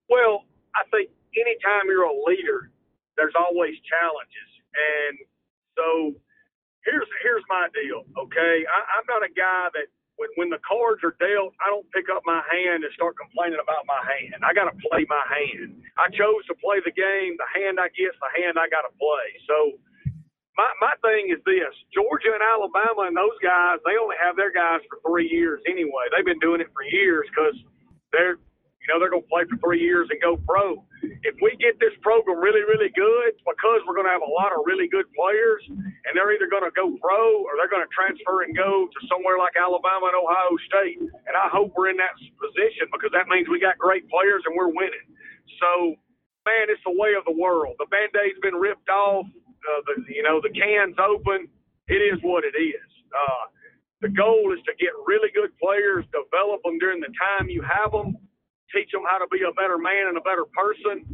Well, 0.08 0.44
I 0.74 0.84
think 0.90 1.10
anytime 1.36 1.86
you're 1.86 2.04
a 2.04 2.12
leader, 2.26 2.70
there's 3.16 3.34
always 3.36 3.74
challenges, 3.88 4.50
and 4.76 5.18
so 5.76 6.20
here's 6.84 7.08
here's 7.22 7.44
my 7.48 7.68
deal. 7.72 8.04
Okay, 8.22 8.64
I, 8.64 8.78
I'm 8.98 9.06
not 9.08 9.24
a 9.24 9.32
guy 9.32 9.68
that 9.74 9.88
when, 10.16 10.30
when 10.36 10.50
the 10.52 10.60
cards 10.64 11.00
are 11.04 11.16
dealt, 11.20 11.54
I 11.64 11.70
don't 11.72 11.86
pick 11.92 12.08
up 12.12 12.22
my 12.26 12.42
hand 12.52 12.84
and 12.84 12.92
start 12.94 13.16
complaining 13.16 13.60
about 13.62 13.84
my 13.88 14.00
hand. 14.04 14.44
I 14.44 14.52
got 14.52 14.68
to 14.68 14.76
play 14.90 15.04
my 15.08 15.24
hand. 15.28 15.80
I 15.96 16.08
chose 16.12 16.44
to 16.52 16.56
play 16.60 16.80
the 16.84 16.92
game. 16.94 17.36
The 17.40 17.48
hand 17.56 17.80
I 17.80 17.88
get, 17.96 18.12
the 18.20 18.32
hand 18.40 18.56
I 18.60 18.68
got 18.68 18.84
to 18.88 18.92
play. 18.96 19.26
So 19.48 19.78
my 20.56 20.68
my 20.80 20.94
thing 21.04 21.30
is 21.32 21.40
this: 21.46 21.72
Georgia 21.94 22.32
and 22.34 22.44
Alabama 22.44 23.08
and 23.08 23.16
those 23.16 23.36
guys, 23.42 23.80
they 23.84 23.96
only 24.00 24.16
have 24.20 24.36
their 24.36 24.52
guys 24.52 24.80
for 24.88 25.00
three 25.04 25.28
years 25.28 25.60
anyway. 25.68 26.08
They've 26.12 26.26
been 26.26 26.42
doing 26.42 26.60
it 26.60 26.72
for 26.74 26.84
years 26.84 27.26
because 27.30 27.56
they're 28.12 28.38
you 28.86 28.94
know, 28.94 29.02
they're 29.02 29.10
going 29.10 29.26
to 29.26 29.32
play 29.32 29.42
for 29.50 29.58
three 29.58 29.82
years 29.82 30.06
and 30.14 30.22
go 30.22 30.38
pro. 30.46 30.78
If 31.26 31.34
we 31.42 31.58
get 31.58 31.74
this 31.82 31.90
program 32.06 32.38
really, 32.38 32.62
really 32.62 32.94
good, 32.94 33.34
because 33.42 33.82
we're 33.82 33.98
going 33.98 34.06
to 34.06 34.14
have 34.14 34.22
a 34.22 34.30
lot 34.30 34.54
of 34.54 34.62
really 34.62 34.86
good 34.86 35.10
players, 35.10 35.66
and 35.66 36.14
they're 36.14 36.30
either 36.30 36.46
going 36.46 36.62
to 36.62 36.70
go 36.70 36.94
pro 37.02 37.42
or 37.42 37.58
they're 37.58 37.70
going 37.70 37.82
to 37.82 37.90
transfer 37.90 38.46
and 38.46 38.54
go 38.54 38.86
to 38.86 38.98
somewhere 39.10 39.42
like 39.42 39.58
Alabama 39.58 40.14
and 40.14 40.18
Ohio 40.22 40.54
State. 40.70 41.02
And 41.02 41.34
I 41.34 41.50
hope 41.50 41.74
we're 41.74 41.90
in 41.90 41.98
that 41.98 42.14
position 42.38 42.86
because 42.94 43.10
that 43.10 43.26
means 43.26 43.50
we 43.50 43.58
got 43.58 43.74
great 43.74 44.06
players 44.06 44.46
and 44.46 44.54
we're 44.54 44.70
winning. 44.70 45.06
So, 45.58 45.98
man, 46.46 46.70
it's 46.70 46.82
the 46.86 46.94
way 46.94 47.18
of 47.18 47.26
the 47.26 47.34
world. 47.34 47.74
The 47.82 47.90
band 47.90 48.14
aid's 48.14 48.38
been 48.38 48.54
ripped 48.54 48.86
off. 48.86 49.26
Uh, 49.26 49.82
the, 49.90 50.06
you 50.14 50.22
know, 50.22 50.38
the 50.38 50.54
can's 50.54 50.94
open. 51.02 51.50
It 51.90 51.98
is 51.98 52.22
what 52.22 52.46
it 52.46 52.54
is. 52.54 52.86
Uh, 53.10 53.50
the 54.00 54.14
goal 54.14 54.54
is 54.54 54.62
to 54.66 54.72
get 54.78 54.94
really 55.06 55.30
good 55.34 55.50
players, 55.58 56.04
develop 56.14 56.62
them 56.62 56.78
during 56.78 57.00
the 57.00 57.10
time 57.18 57.48
you 57.48 57.64
have 57.66 57.90
them, 57.90 58.14
teach 58.74 58.90
them 58.92 59.02
how 59.08 59.18
to 59.18 59.28
be 59.30 59.42
a 59.44 59.52
better 59.54 59.78
man 59.78 60.08
and 60.10 60.16
a 60.18 60.24
better 60.24 60.46
person. 60.54 61.04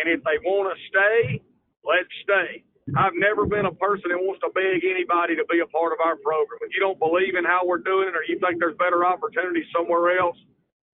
And 0.00 0.06
if 0.08 0.22
they 0.24 0.38
want 0.44 0.70
to 0.72 0.76
stay, 0.90 1.42
let's 1.84 2.10
stay. 2.24 2.64
I've 2.96 3.16
never 3.16 3.44
been 3.44 3.68
a 3.68 3.76
person 3.76 4.08
that 4.14 4.20
wants 4.20 4.40
to 4.46 4.50
beg 4.56 4.80
anybody 4.86 5.36
to 5.36 5.44
be 5.52 5.60
a 5.60 5.68
part 5.68 5.92
of 5.92 6.00
our 6.00 6.16
program. 6.24 6.64
If 6.64 6.72
you 6.72 6.80
don't 6.80 6.96
believe 6.96 7.36
in 7.36 7.44
how 7.44 7.66
we're 7.68 7.84
doing 7.84 8.08
it, 8.08 8.16
or 8.16 8.24
you 8.24 8.40
think 8.40 8.60
there's 8.60 8.78
better 8.80 9.04
opportunities 9.04 9.68
somewhere 9.76 10.16
else, 10.16 10.38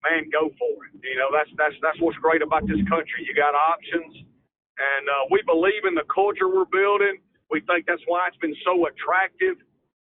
man, 0.01 0.25
go 0.33 0.49
for 0.57 0.73
it. 0.89 0.97
You 1.05 1.17
know 1.21 1.29
that's 1.29 1.49
that's 1.57 1.77
that's 1.85 1.99
what's 2.01 2.17
great 2.17 2.41
about 2.41 2.65
this 2.65 2.81
country. 2.89 3.25
You 3.29 3.37
got 3.37 3.53
options, 3.53 4.13
and 4.15 5.03
uh, 5.05 5.23
we 5.29 5.45
believe 5.45 5.85
in 5.85 5.93
the 5.93 6.07
culture 6.09 6.49
we're 6.49 6.69
building. 6.73 7.21
We 7.53 7.61
think 7.69 7.85
that's 7.85 8.03
why 8.09 8.25
it's 8.27 8.41
been 8.41 8.57
so 8.65 8.89
attractive 8.89 9.61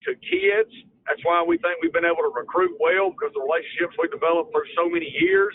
to 0.06 0.10
kids. 0.22 0.70
That's 1.10 1.22
why 1.26 1.42
we 1.42 1.58
think 1.58 1.82
we've 1.82 1.92
been 1.94 2.06
able 2.06 2.22
to 2.22 2.30
recruit 2.30 2.78
well 2.78 3.10
because 3.10 3.34
the 3.34 3.42
relationships 3.42 3.98
we 3.98 4.06
developed 4.06 4.54
through 4.54 4.70
so 4.78 4.86
many 4.86 5.10
years. 5.18 5.54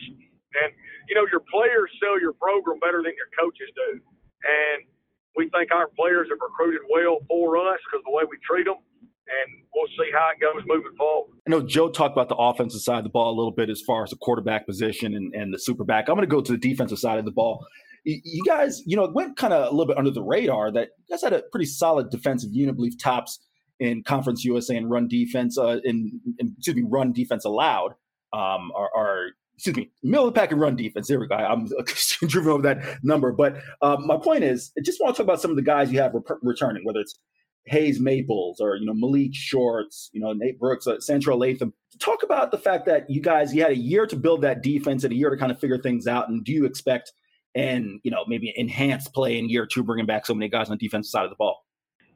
And, 0.55 0.71
you 1.09 1.15
know, 1.15 1.27
your 1.31 1.43
players 1.51 1.91
sell 1.99 2.19
your 2.19 2.33
program 2.33 2.79
better 2.79 3.03
than 3.03 3.13
your 3.15 3.31
coaches 3.35 3.67
do. 3.75 3.99
And 3.99 4.87
we 5.35 5.49
think 5.49 5.71
our 5.71 5.87
players 5.95 6.27
have 6.31 6.39
recruited 6.41 6.81
well 6.89 7.19
for 7.27 7.57
us 7.57 7.79
because 7.85 8.03
the 8.05 8.11
way 8.11 8.23
we 8.29 8.37
treat 8.43 8.65
them. 8.65 8.79
And 9.27 9.63
we'll 9.75 9.87
see 9.87 10.09
how 10.13 10.29
it 10.31 10.39
goes 10.39 10.63
moving 10.65 10.95
forward. 10.97 11.35
I 11.45 11.51
know 11.51 11.61
Joe 11.61 11.89
talked 11.89 12.13
about 12.13 12.29
the 12.29 12.35
offensive 12.35 12.79
side 12.79 12.99
of 12.99 13.03
the 13.03 13.09
ball 13.09 13.33
a 13.33 13.35
little 13.35 13.51
bit 13.51 13.69
as 13.69 13.81
far 13.85 14.03
as 14.03 14.09
the 14.09 14.15
quarterback 14.15 14.65
position 14.65 15.15
and, 15.15 15.33
and 15.35 15.53
the 15.53 15.59
super 15.59 15.83
back. 15.83 16.07
I'm 16.07 16.15
going 16.15 16.27
to 16.27 16.33
go 16.33 16.39
to 16.39 16.51
the 16.53 16.57
defensive 16.57 16.97
side 16.97 17.19
of 17.19 17.25
the 17.25 17.31
ball. 17.31 17.65
You 18.05 18.41
guys, 18.45 18.81
you 18.85 18.95
know, 18.95 19.03
it 19.03 19.13
went 19.13 19.35
kind 19.35 19.51
of 19.51 19.67
a 19.67 19.71
little 19.71 19.85
bit 19.85 19.97
under 19.97 20.11
the 20.11 20.23
radar 20.23 20.71
that 20.71 20.89
you 20.97 21.13
guys 21.13 21.23
had 21.23 21.33
a 21.33 21.43
pretty 21.51 21.65
solid 21.65 22.09
defensive 22.09 22.51
unit, 22.53 22.73
I 22.73 22.75
believe 22.77 22.97
tops 22.97 23.39
in 23.81 24.01
Conference 24.03 24.45
USA 24.45 24.77
and 24.77 24.89
run 24.89 25.09
defense, 25.09 25.57
uh, 25.57 25.79
in, 25.83 26.21
in 26.39 26.55
excuse 26.57 26.77
me, 26.77 26.83
run 26.87 27.11
defense 27.11 27.43
allowed 27.43 27.95
um, 28.31 28.71
are, 28.75 28.89
are 28.95 29.27
excuse 29.57 29.75
me, 29.75 29.89
middle 30.03 30.27
of 30.27 30.33
the 30.33 30.39
pack 30.39 30.51
and 30.51 30.61
run 30.61 30.75
defense. 30.75 31.07
There 31.07 31.19
we 31.19 31.27
go. 31.27 31.35
I'm 31.35 31.67
driven 32.27 32.51
over 32.51 32.61
that 32.61 33.03
number. 33.03 33.31
But 33.31 33.57
um, 33.81 34.05
my 34.05 34.17
point 34.17 34.43
is, 34.43 34.71
I 34.77 34.81
just 34.81 35.01
want 35.01 35.15
to 35.15 35.17
talk 35.17 35.25
about 35.25 35.41
some 35.41 35.49
of 35.49 35.57
the 35.57 35.63
guys 35.63 35.91
you 35.91 35.99
have 35.99 36.13
re- 36.13 36.21
returning, 36.43 36.85
whether 36.85 36.99
it's 36.99 37.17
Hayes 37.65 37.99
Maples 37.99 38.59
or, 38.61 38.75
you 38.75 38.85
know, 38.85 38.93
Malik 38.93 39.33
Shorts, 39.33 40.11
you 40.13 40.21
know, 40.21 40.31
Nate 40.33 40.59
Brooks, 40.59 40.85
uh, 40.85 40.99
Central 40.99 41.39
Latham. 41.39 41.73
Talk 41.99 42.21
about 42.21 42.51
the 42.51 42.59
fact 42.59 42.85
that 42.85 43.09
you 43.09 43.19
guys, 43.19 43.53
you 43.53 43.63
had 43.63 43.71
a 43.71 43.77
year 43.77 44.05
to 44.05 44.15
build 44.15 44.43
that 44.43 44.61
defense 44.61 45.03
and 45.03 45.11
a 45.11 45.15
year 45.15 45.31
to 45.31 45.37
kind 45.37 45.51
of 45.51 45.59
figure 45.59 45.79
things 45.79 46.05
out. 46.05 46.29
And 46.29 46.45
do 46.45 46.51
you 46.51 46.65
expect 46.65 47.11
and, 47.55 47.99
you 48.03 48.11
know, 48.11 48.25
maybe 48.27 48.53
enhanced 48.55 49.11
play 49.13 49.39
in 49.39 49.49
year 49.49 49.65
two, 49.65 49.83
bringing 49.83 50.05
back 50.05 50.27
so 50.27 50.35
many 50.35 50.49
guys 50.49 50.69
on 50.69 50.77
the 50.77 50.85
defensive 50.85 51.09
side 51.09 51.23
of 51.23 51.31
the 51.31 51.35
ball? 51.35 51.65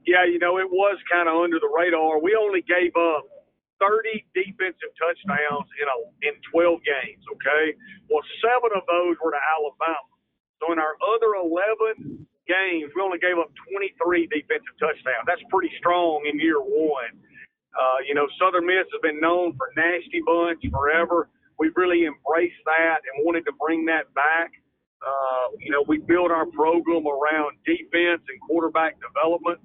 Yeah, 0.06 0.26
you 0.26 0.38
know, 0.38 0.60
it 0.60 0.70
was 0.70 1.00
kind 1.12 1.28
of 1.28 1.36
under 1.36 1.60
the 1.60 1.72
radar. 1.76 2.22
We 2.22 2.36
only 2.40 2.62
gave 2.62 2.96
up 2.96 3.26
30 3.82 4.24
defensive 4.38 4.94
touchdowns 4.96 5.68
in 5.82 5.88
a 5.90 5.98
in 6.30 6.36
12 6.54 6.80
games. 6.86 7.24
Okay, 7.38 7.74
well, 8.08 8.24
seven 8.46 8.72
of 8.78 8.86
those 8.86 9.18
were 9.20 9.34
to 9.34 9.44
Alabama. 9.58 10.06
So 10.62 10.72
in 10.72 10.80
our 10.80 10.94
other 11.02 11.36
11 11.42 12.22
games, 12.46 12.94
we 12.94 13.02
only 13.02 13.18
gave 13.20 13.42
up 13.42 13.50
23 13.74 14.30
defensive 14.30 14.78
touchdowns. 14.78 15.26
That's 15.26 15.42
pretty 15.50 15.74
strong 15.82 16.24
in 16.30 16.40
year 16.40 16.62
one. 16.62 17.18
Uh, 17.74 18.00
you 18.08 18.14
know, 18.14 18.28
Southern 18.40 18.68
Miss 18.68 18.86
has 18.94 19.02
been 19.02 19.20
known 19.20 19.58
for 19.58 19.74
nasty 19.76 20.22
bunch 20.26 20.62
forever. 20.72 21.30
We've 21.60 21.76
really 21.76 22.06
embraced 22.06 22.62
that 22.66 23.02
and 23.02 23.26
wanted 23.26 23.46
to 23.46 23.54
bring 23.60 23.86
that 23.88 24.14
back. 24.14 24.52
Uh, 25.02 25.58
you 25.60 25.72
know, 25.72 25.84
we 25.88 25.98
built 26.00 26.32
our 26.32 26.46
program 26.48 27.08
around 27.08 27.58
defense 27.66 28.22
and 28.30 28.38
quarterback 28.48 28.98
development 29.02 29.60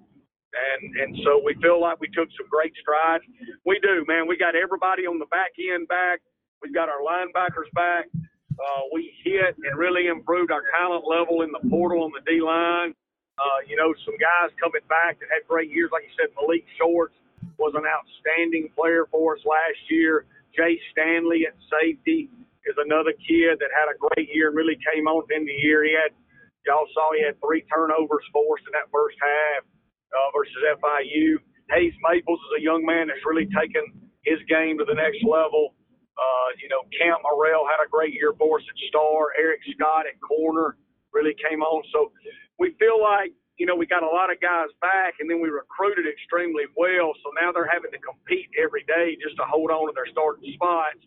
and 0.56 0.80
and 0.96 1.10
so 1.24 1.40
we 1.44 1.54
feel 1.60 1.80
like 1.80 2.00
we 2.00 2.08
took 2.08 2.28
some 2.36 2.48
great 2.48 2.72
strides. 2.80 3.24
We 3.64 3.78
do, 3.80 4.04
man. 4.08 4.26
We 4.26 4.36
got 4.36 4.56
everybody 4.56 5.06
on 5.06 5.18
the 5.18 5.26
back 5.26 5.52
end 5.60 5.88
back. 5.88 6.20
We've 6.62 6.74
got 6.74 6.88
our 6.88 7.04
linebackers 7.04 7.68
back. 7.74 8.08
Uh, 8.56 8.82
we 8.92 9.12
hit 9.22 9.52
and 9.60 9.76
really 9.76 10.08
improved 10.08 10.50
our 10.50 10.64
talent 10.80 11.04
level 11.04 11.42
in 11.42 11.52
the 11.52 11.60
portal 11.68 12.04
on 12.04 12.12
the 12.16 12.24
D 12.24 12.40
line. 12.40 12.96
Uh, 13.36 13.60
you 13.68 13.76
know, 13.76 13.92
some 14.08 14.16
guys 14.16 14.48
coming 14.56 14.80
back 14.88 15.20
that 15.20 15.28
had 15.28 15.44
great 15.44 15.68
years, 15.68 15.92
like 15.92 16.08
you 16.08 16.14
said, 16.16 16.32
Malik 16.40 16.64
Shorts 16.80 17.12
was 17.60 17.76
an 17.76 17.84
outstanding 17.84 18.72
player 18.72 19.04
for 19.12 19.36
us 19.36 19.42
last 19.44 19.76
year. 19.92 20.24
Jay 20.56 20.80
Stanley 20.92 21.44
at 21.44 21.52
safety 21.68 22.32
is 22.64 22.76
another 22.80 23.12
kid 23.12 23.60
that 23.60 23.68
had 23.76 23.92
a 23.92 23.96
great 24.00 24.32
year 24.32 24.48
and 24.48 24.56
really 24.56 24.80
came 24.80 25.04
on 25.04 25.20
in 25.28 25.44
the 25.44 25.52
year. 25.52 25.84
He 25.84 25.92
had, 25.92 26.16
y'all 26.64 26.88
saw 26.96 27.12
he 27.12 27.20
had 27.28 27.36
three 27.44 27.60
turnovers 27.68 28.24
forced 28.32 28.64
in 28.64 28.72
that 28.72 28.88
first 28.88 29.20
half 29.20 29.68
uh, 30.16 30.28
versus 30.32 30.56
FIU. 30.80 31.36
Hayes 31.70 31.92
Maples 32.00 32.40
is 32.40 32.52
a 32.58 32.62
young 32.62 32.86
man 32.86 33.08
that's 33.08 33.22
really 33.26 33.46
taken 33.52 33.84
his 34.24 34.40
game 34.48 34.78
to 34.78 34.84
the 34.84 34.94
next 34.94 35.20
level. 35.22 35.76
Uh, 36.16 36.48
you 36.62 36.68
know, 36.72 36.80
Camp 36.96 37.20
Morrell 37.20 37.68
had 37.68 37.84
a 37.84 37.88
great 37.88 38.14
year 38.14 38.32
for 38.38 38.58
us 38.58 38.64
at 38.64 38.78
Star. 38.88 39.36
Eric 39.36 39.60
Scott 39.76 40.08
at 40.08 40.16
corner 40.24 40.76
really 41.12 41.36
came 41.36 41.60
on. 41.60 41.82
So 41.92 42.12
we 42.58 42.72
feel 42.78 42.96
like, 43.00 43.32
you 43.58 43.66
know, 43.66 43.76
we 43.76 43.86
got 43.86 44.02
a 44.02 44.08
lot 44.08 44.32
of 44.32 44.40
guys 44.40 44.72
back 44.80 45.20
and 45.20 45.28
then 45.28 45.40
we 45.40 45.48
recruited 45.48 46.06
extremely 46.08 46.64
well. 46.76 47.12
So 47.20 47.32
now 47.40 47.52
they're 47.52 47.68
having 47.68 47.90
to 47.92 48.00
compete 48.00 48.48
every 48.56 48.84
day 48.88 49.16
just 49.20 49.36
to 49.36 49.44
hold 49.44 49.70
on 49.70 49.88
to 49.88 49.92
their 49.94 50.08
starting 50.08 50.48
spots, 50.54 51.04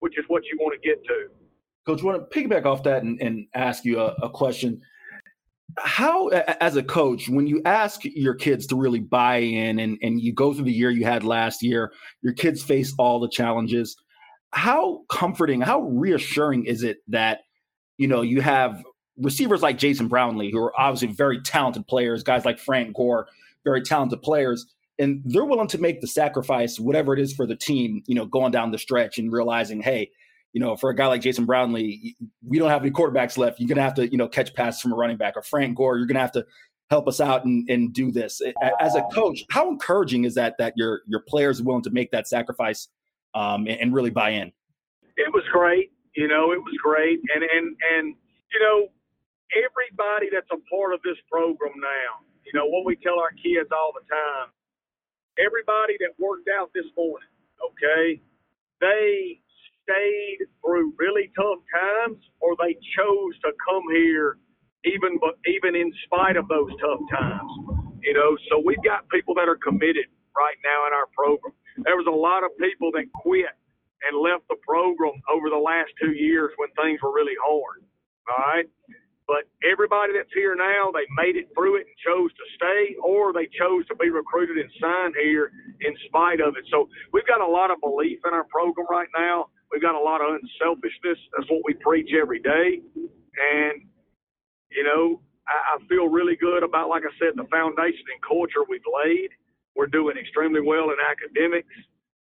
which 0.00 0.18
is 0.18 0.24
what 0.28 0.44
you 0.44 0.58
want 0.60 0.76
to 0.76 0.82
get 0.86 1.00
to. 1.04 1.32
Coach, 1.86 2.02
I 2.02 2.04
want 2.04 2.18
to 2.20 2.28
piggyback 2.28 2.66
off 2.66 2.82
that 2.84 3.02
and, 3.02 3.20
and 3.20 3.46
ask 3.54 3.84
you 3.84 4.00
a, 4.00 4.12
a 4.20 4.28
question 4.28 4.82
how 5.78 6.28
as 6.28 6.76
a 6.76 6.82
coach 6.82 7.28
when 7.28 7.46
you 7.46 7.60
ask 7.64 8.00
your 8.04 8.34
kids 8.34 8.66
to 8.66 8.76
really 8.76 9.00
buy 9.00 9.36
in 9.36 9.78
and, 9.78 9.98
and 10.02 10.20
you 10.20 10.32
go 10.32 10.52
through 10.54 10.64
the 10.64 10.72
year 10.72 10.90
you 10.90 11.04
had 11.04 11.24
last 11.24 11.62
year 11.62 11.92
your 12.22 12.32
kids 12.32 12.62
face 12.62 12.94
all 12.98 13.20
the 13.20 13.28
challenges 13.28 13.96
how 14.52 15.02
comforting 15.08 15.60
how 15.60 15.80
reassuring 15.82 16.64
is 16.64 16.82
it 16.82 16.98
that 17.08 17.40
you 17.98 18.08
know 18.08 18.22
you 18.22 18.40
have 18.40 18.82
receivers 19.18 19.62
like 19.62 19.78
jason 19.78 20.08
brownlee 20.08 20.50
who 20.50 20.58
are 20.58 20.78
obviously 20.80 21.08
very 21.08 21.40
talented 21.42 21.86
players 21.86 22.22
guys 22.22 22.44
like 22.44 22.58
frank 22.58 22.94
gore 22.94 23.26
very 23.64 23.82
talented 23.82 24.22
players 24.22 24.66
and 24.98 25.22
they're 25.24 25.44
willing 25.44 25.68
to 25.68 25.78
make 25.78 26.00
the 26.00 26.06
sacrifice 26.06 26.78
whatever 26.80 27.12
it 27.12 27.20
is 27.20 27.34
for 27.34 27.46
the 27.46 27.56
team 27.56 28.02
you 28.06 28.14
know 28.14 28.24
going 28.24 28.50
down 28.50 28.70
the 28.70 28.78
stretch 28.78 29.18
and 29.18 29.32
realizing 29.32 29.80
hey 29.82 30.10
you 30.52 30.60
know, 30.60 30.76
for 30.76 30.90
a 30.90 30.94
guy 30.94 31.06
like 31.06 31.20
Jason 31.20 31.46
Brownlee, 31.46 32.16
we 32.46 32.58
don't 32.58 32.70
have 32.70 32.82
any 32.82 32.90
quarterbacks 32.90 33.38
left. 33.38 33.60
You're 33.60 33.68
going 33.68 33.76
to 33.76 33.82
have 33.82 33.94
to, 33.94 34.10
you 34.10 34.16
know, 34.16 34.28
catch 34.28 34.52
passes 34.54 34.80
from 34.80 34.92
a 34.92 34.96
running 34.96 35.16
back 35.16 35.34
or 35.36 35.42
Frank 35.42 35.76
Gore. 35.76 35.96
You're 35.96 36.06
going 36.06 36.16
to 36.16 36.20
have 36.20 36.32
to 36.32 36.46
help 36.90 37.06
us 37.06 37.20
out 37.20 37.44
and, 37.44 37.68
and 37.70 37.92
do 37.92 38.10
this. 38.10 38.42
As 38.80 38.96
a 38.96 39.02
coach, 39.14 39.44
how 39.50 39.70
encouraging 39.70 40.24
is 40.24 40.34
that 40.34 40.56
that 40.58 40.74
your 40.76 41.02
your 41.06 41.20
players 41.20 41.60
are 41.60 41.64
willing 41.64 41.82
to 41.82 41.90
make 41.90 42.10
that 42.10 42.26
sacrifice 42.26 42.88
um, 43.34 43.66
and, 43.68 43.80
and 43.80 43.94
really 43.94 44.10
buy 44.10 44.30
in? 44.30 44.52
It 45.16 45.32
was 45.32 45.44
great. 45.52 45.92
You 46.16 46.26
know, 46.26 46.52
it 46.52 46.58
was 46.58 46.74
great. 46.82 47.20
And, 47.34 47.44
and, 47.44 47.76
and, 47.94 48.14
you 48.52 48.60
know, 48.60 48.88
everybody 49.54 50.28
that's 50.32 50.50
a 50.50 50.58
part 50.68 50.92
of 50.92 51.00
this 51.04 51.16
program 51.30 51.78
now, 51.78 52.26
you 52.44 52.52
know, 52.54 52.66
what 52.66 52.84
we 52.84 52.96
tell 52.96 53.20
our 53.20 53.30
kids 53.30 53.70
all 53.70 53.92
the 53.94 54.02
time, 54.10 54.50
everybody 55.38 55.94
that 56.00 56.18
worked 56.18 56.48
out 56.48 56.70
this 56.74 56.86
morning, 56.96 57.28
okay, 57.62 58.20
they 58.80 59.39
stayed 59.90 60.46
through 60.62 60.94
really 60.98 61.32
tough 61.36 61.58
times 61.74 62.22
or 62.40 62.54
they 62.62 62.74
chose 62.94 63.34
to 63.42 63.50
come 63.66 63.84
here 63.92 64.38
even 64.86 65.18
but 65.20 65.36
even 65.50 65.76
in 65.76 65.92
spite 66.06 66.36
of 66.36 66.48
those 66.48 66.70
tough 66.80 67.02
times. 67.10 67.52
You 68.02 68.14
know, 68.14 68.38
so 68.48 68.62
we've 68.64 68.82
got 68.84 69.08
people 69.10 69.34
that 69.36 69.48
are 69.48 69.58
committed 69.60 70.08
right 70.38 70.56
now 70.64 70.86
in 70.88 70.94
our 70.94 71.10
program. 71.12 71.52
There 71.84 71.96
was 71.98 72.08
a 72.08 72.14
lot 72.14 72.44
of 72.44 72.52
people 72.56 72.92
that 72.96 73.10
quit 73.12 73.52
and 74.08 74.16
left 74.16 74.48
the 74.48 74.56
program 74.64 75.20
over 75.28 75.50
the 75.50 75.60
last 75.60 75.92
two 76.00 76.12
years 76.12 76.52
when 76.56 76.70
things 76.80 77.00
were 77.02 77.12
really 77.12 77.36
hard. 77.44 77.84
All 78.30 78.40
right. 78.40 78.68
But 79.26 79.46
everybody 79.62 80.12
that's 80.16 80.32
here 80.34 80.56
now, 80.58 80.90
they 80.90 81.06
made 81.14 81.36
it 81.38 81.48
through 81.54 81.78
it 81.78 81.86
and 81.86 81.96
chose 82.02 82.30
to 82.34 82.46
stay, 82.58 82.96
or 82.98 83.32
they 83.32 83.46
chose 83.54 83.86
to 83.88 83.96
be 83.96 84.10
recruited 84.10 84.58
and 84.58 84.70
signed 84.82 85.14
here 85.20 85.52
in 85.80 85.94
spite 86.08 86.40
of 86.42 86.56
it. 86.58 86.66
So 86.70 86.88
we've 87.12 87.26
got 87.26 87.40
a 87.40 87.46
lot 87.46 87.70
of 87.70 87.78
belief 87.80 88.18
in 88.26 88.34
our 88.34 88.44
program 88.50 88.86
right 88.90 89.08
now. 89.16 89.46
We've 89.72 89.82
got 89.82 89.94
a 89.94 90.02
lot 90.02 90.20
of 90.20 90.38
unselfishness. 90.38 91.18
That's 91.36 91.50
what 91.50 91.62
we 91.64 91.74
preach 91.74 92.10
every 92.14 92.40
day. 92.40 92.82
And, 93.38 93.86
you 94.70 94.84
know, 94.84 95.20
I, 95.48 95.76
I 95.78 95.86
feel 95.88 96.08
really 96.08 96.36
good 96.36 96.62
about, 96.62 96.88
like 96.88 97.02
I 97.04 97.12
said, 97.18 97.34
the 97.36 97.48
foundation 97.50 98.06
and 98.12 98.20
culture 98.22 98.66
we've 98.68 98.86
laid. 98.86 99.30
We're 99.76 99.88
doing 99.90 100.16
extremely 100.18 100.60
well 100.60 100.90
in 100.90 100.98
academics 101.00 101.74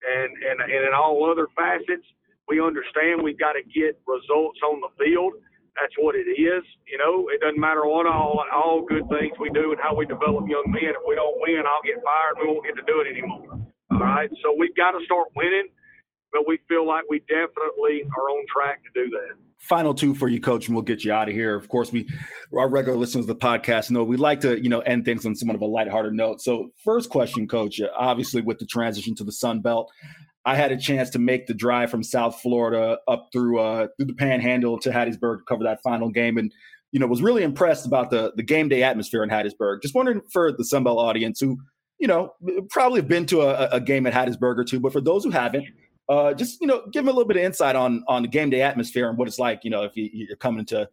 and, 0.02 0.30
and, 0.42 0.58
and 0.60 0.82
in 0.88 0.92
all 0.94 1.30
other 1.30 1.48
facets. 1.56 2.06
We 2.48 2.60
understand 2.60 3.22
we've 3.22 3.38
got 3.38 3.54
to 3.54 3.62
get 3.62 3.98
results 4.06 4.60
on 4.66 4.80
the 4.82 4.90
field 5.02 5.34
that's 5.76 5.92
what 6.00 6.16
it 6.16 6.26
is. 6.26 6.64
You 6.88 6.98
know, 6.98 7.28
it 7.28 7.40
doesn't 7.44 7.60
matter 7.60 7.84
what 7.84 8.08
all 8.08 8.42
all 8.48 8.82
good 8.88 9.04
things 9.12 9.36
we 9.38 9.52
do 9.52 9.76
and 9.76 9.80
how 9.80 9.94
we 9.94 10.08
develop 10.08 10.48
young 10.48 10.66
men. 10.72 10.96
If 10.96 11.04
we 11.06 11.14
don't 11.14 11.36
win, 11.40 11.62
I'll 11.68 11.84
get 11.84 12.00
fired. 12.00 12.40
We 12.40 12.48
won't 12.48 12.64
get 12.64 12.76
to 12.80 12.86
do 12.88 13.04
it 13.04 13.08
anymore. 13.12 13.60
All 13.92 14.00
right. 14.00 14.32
So 14.42 14.56
we've 14.56 14.74
got 14.74 14.96
to 14.96 15.04
start 15.04 15.28
winning, 15.36 15.68
but 16.36 16.46
we 16.46 16.58
feel 16.68 16.86
like 16.86 17.04
we 17.08 17.20
definitely 17.20 18.02
are 18.16 18.28
on 18.30 18.44
track 18.46 18.82
to 18.84 19.04
do 19.04 19.10
that. 19.10 19.36
Final 19.58 19.94
two 19.94 20.14
for 20.14 20.28
you, 20.28 20.38
coach, 20.38 20.68
and 20.68 20.76
we'll 20.76 20.82
get 20.82 21.02
you 21.02 21.12
out 21.12 21.28
of 21.28 21.34
here. 21.34 21.56
Of 21.56 21.68
course, 21.68 21.90
we 21.90 22.06
our 22.56 22.68
regular 22.68 22.98
listeners 22.98 23.22
of 23.22 23.28
the 23.28 23.36
podcast 23.36 23.90
know 23.90 24.04
we 24.04 24.16
like 24.18 24.40
to, 24.40 24.62
you 24.62 24.68
know, 24.68 24.80
end 24.80 25.04
things 25.04 25.24
on 25.24 25.34
somewhat 25.34 25.56
of 25.56 25.62
a 25.62 25.66
lighthearted 25.66 26.12
note. 26.12 26.42
So, 26.42 26.70
first 26.84 27.08
question, 27.08 27.48
coach, 27.48 27.80
obviously 27.96 28.42
with 28.42 28.58
the 28.58 28.66
transition 28.66 29.14
to 29.16 29.24
the 29.24 29.32
Sun 29.32 29.62
Belt, 29.62 29.90
I 30.44 30.54
had 30.54 30.72
a 30.72 30.76
chance 30.76 31.10
to 31.10 31.18
make 31.18 31.46
the 31.46 31.54
drive 31.54 31.90
from 31.90 32.02
South 32.02 32.40
Florida 32.40 32.98
up 33.08 33.30
through 33.32 33.58
uh, 33.58 33.88
through 33.96 34.06
the 34.06 34.14
Panhandle 34.14 34.78
to 34.80 34.90
Hattiesburg 34.90 35.38
to 35.38 35.44
cover 35.48 35.64
that 35.64 35.82
final 35.82 36.10
game, 36.10 36.36
and 36.36 36.52
you 36.92 37.00
know 37.00 37.06
was 37.06 37.22
really 37.22 37.42
impressed 37.42 37.86
about 37.86 38.10
the 38.10 38.32
the 38.36 38.42
game 38.42 38.68
day 38.68 38.82
atmosphere 38.82 39.24
in 39.24 39.30
Hattiesburg. 39.30 39.80
Just 39.80 39.94
wondering 39.94 40.20
for 40.32 40.52
the 40.52 40.64
Sunbelt 40.64 40.98
audience 40.98 41.40
who 41.40 41.58
you 41.98 42.06
know 42.06 42.34
probably 42.70 43.00
have 43.00 43.08
been 43.08 43.26
to 43.26 43.40
a, 43.40 43.68
a 43.70 43.80
game 43.80 44.06
at 44.06 44.12
Hattiesburg 44.12 44.58
or 44.58 44.64
two, 44.64 44.78
but 44.78 44.92
for 44.92 45.00
those 45.00 45.24
who 45.24 45.30
haven't, 45.30 45.66
uh, 46.08 46.34
just 46.34 46.60
you 46.60 46.66
know 46.66 46.82
give 46.92 47.04
them 47.04 47.08
a 47.08 47.12
little 47.12 47.26
bit 47.26 47.36
of 47.36 47.42
insight 47.42 47.76
on 47.76 48.04
on 48.08 48.22
the 48.22 48.28
game 48.28 48.50
day 48.50 48.62
atmosphere 48.62 49.08
and 49.08 49.18
what 49.18 49.28
it's 49.28 49.38
like. 49.38 49.64
You 49.64 49.70
know 49.70 49.82
if 49.82 49.96
you, 49.96 50.08
you're 50.12 50.36
coming 50.36 50.64
to 50.66 50.88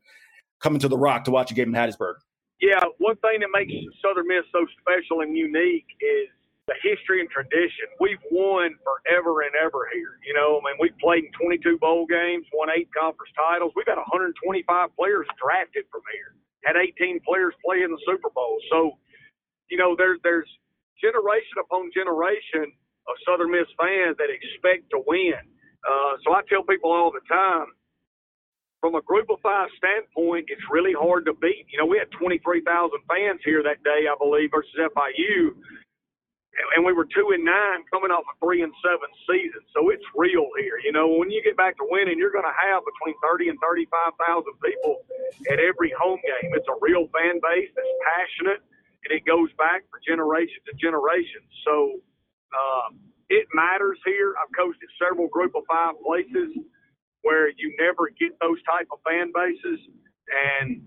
coming 0.61 0.79
to 0.79 0.87
the 0.87 0.97
Rock 0.97 1.25
to 1.25 1.31
watch 1.31 1.51
a 1.51 1.53
game 1.53 1.73
in 1.73 1.75
Hattiesburg. 1.75 2.15
Yeah, 2.61 2.79
one 2.99 3.17
thing 3.17 3.41
that 3.41 3.49
makes 3.51 3.73
Southern 4.01 4.27
Miss 4.27 4.45
so 4.51 4.65
special 4.79 5.21
and 5.21 5.35
unique 5.35 5.85
is 5.99 6.31
the 6.67 6.75
history 6.79 7.19
and 7.19 7.29
tradition. 7.29 7.91
We've 7.99 8.23
won 8.31 8.71
forever 8.87 9.43
and 9.43 9.51
ever 9.59 9.89
here. 9.91 10.15
You 10.23 10.33
know, 10.33 10.63
I 10.63 10.71
mean, 10.71 10.79
we've 10.79 10.97
played 11.03 11.27
in 11.27 11.31
22 11.35 11.77
bowl 11.79 12.07
games, 12.07 12.47
won 12.53 12.69
eight 12.71 12.87
conference 12.95 13.35
titles. 13.35 13.73
We've 13.75 13.85
got 13.85 13.99
125 13.99 14.63
players 14.95 15.27
drafted 15.35 15.83
from 15.91 16.07
here. 16.15 16.39
Had 16.63 16.79
18 16.79 17.19
players 17.27 17.53
play 17.59 17.83
in 17.83 17.91
the 17.91 17.99
Super 18.07 18.31
Bowl. 18.31 18.55
So, 18.71 18.95
you 19.67 19.75
know, 19.75 19.95
there's 19.99 20.23
there's 20.23 20.47
generation 21.03 21.59
upon 21.59 21.91
generation 21.91 22.71
of 23.07 23.15
Southern 23.27 23.51
Miss 23.51 23.67
fans 23.79 24.17
that 24.17 24.29
expect 24.29 24.89
to 24.91 25.03
win. 25.07 25.39
Uh, 25.83 26.13
so 26.23 26.33
I 26.33 26.41
tell 26.49 26.63
people 26.63 26.91
all 26.91 27.11
the 27.11 27.23
time, 27.27 27.67
from 28.81 28.95
a 28.95 29.01
group 29.01 29.29
of 29.31 29.39
five 29.41 29.69
standpoint, 29.77 30.45
it's 30.49 30.63
really 30.71 30.93
hard 30.93 31.25
to 31.25 31.33
beat. 31.39 31.67
You 31.71 31.79
know, 31.79 31.85
we 31.87 31.97
had 31.97 32.11
23,000 32.19 32.63
fans 33.07 33.39
here 33.45 33.63
that 33.63 33.83
day, 33.83 34.07
I 34.11 34.15
believe, 34.19 34.51
versus 34.51 34.75
FIU 34.75 35.55
and 36.75 36.85
we 36.85 36.93
were 36.93 37.07
two 37.09 37.33
and 37.33 37.43
nine 37.43 37.81
coming 37.89 38.11
off 38.13 38.25
a 38.29 38.35
three 38.37 38.61
and 38.61 38.73
seven 38.85 39.09
season. 39.25 39.61
So 39.73 39.89
it's 39.89 40.05
real 40.15 40.45
here. 40.61 40.77
You 40.85 40.91
know, 40.93 41.09
when 41.09 41.31
you 41.31 41.41
get 41.41 41.57
back 41.57 41.77
to 41.77 41.85
winning, 41.89 42.17
you're 42.17 42.33
going 42.33 42.45
to 42.47 42.59
have 42.69 42.83
between 42.85 43.17
30 43.25 43.49
and 43.49 43.59
35,000 43.61 44.45
people 44.61 45.01
at 45.49 45.57
every 45.57 45.93
home 45.97 46.21
game. 46.21 46.53
It's 46.53 46.69
a 46.69 46.77
real 46.81 47.09
fan 47.09 47.41
base 47.41 47.69
that's 47.73 47.95
passionate 48.05 48.61
and 49.03 49.11
it 49.11 49.25
goes 49.25 49.49
back 49.57 49.83
for 49.89 49.99
generation 50.05 50.61
to 50.69 50.73
generation. 50.77 51.41
So 51.65 51.99
uh, 52.53 52.95
it 53.29 53.47
matters 53.53 53.97
here. 54.05 54.33
I've 54.37 54.53
coached 54.55 54.79
at 54.81 54.91
several 55.01 55.27
group 55.27 55.53
of 55.55 55.63
five 55.67 55.95
places 56.05 56.53
where 57.23 57.49
you 57.49 57.73
never 57.79 58.09
get 58.19 58.37
those 58.41 58.61
type 58.69 58.87
of 58.91 58.99
fan 59.07 59.31
bases. 59.33 59.79
And 60.29 60.81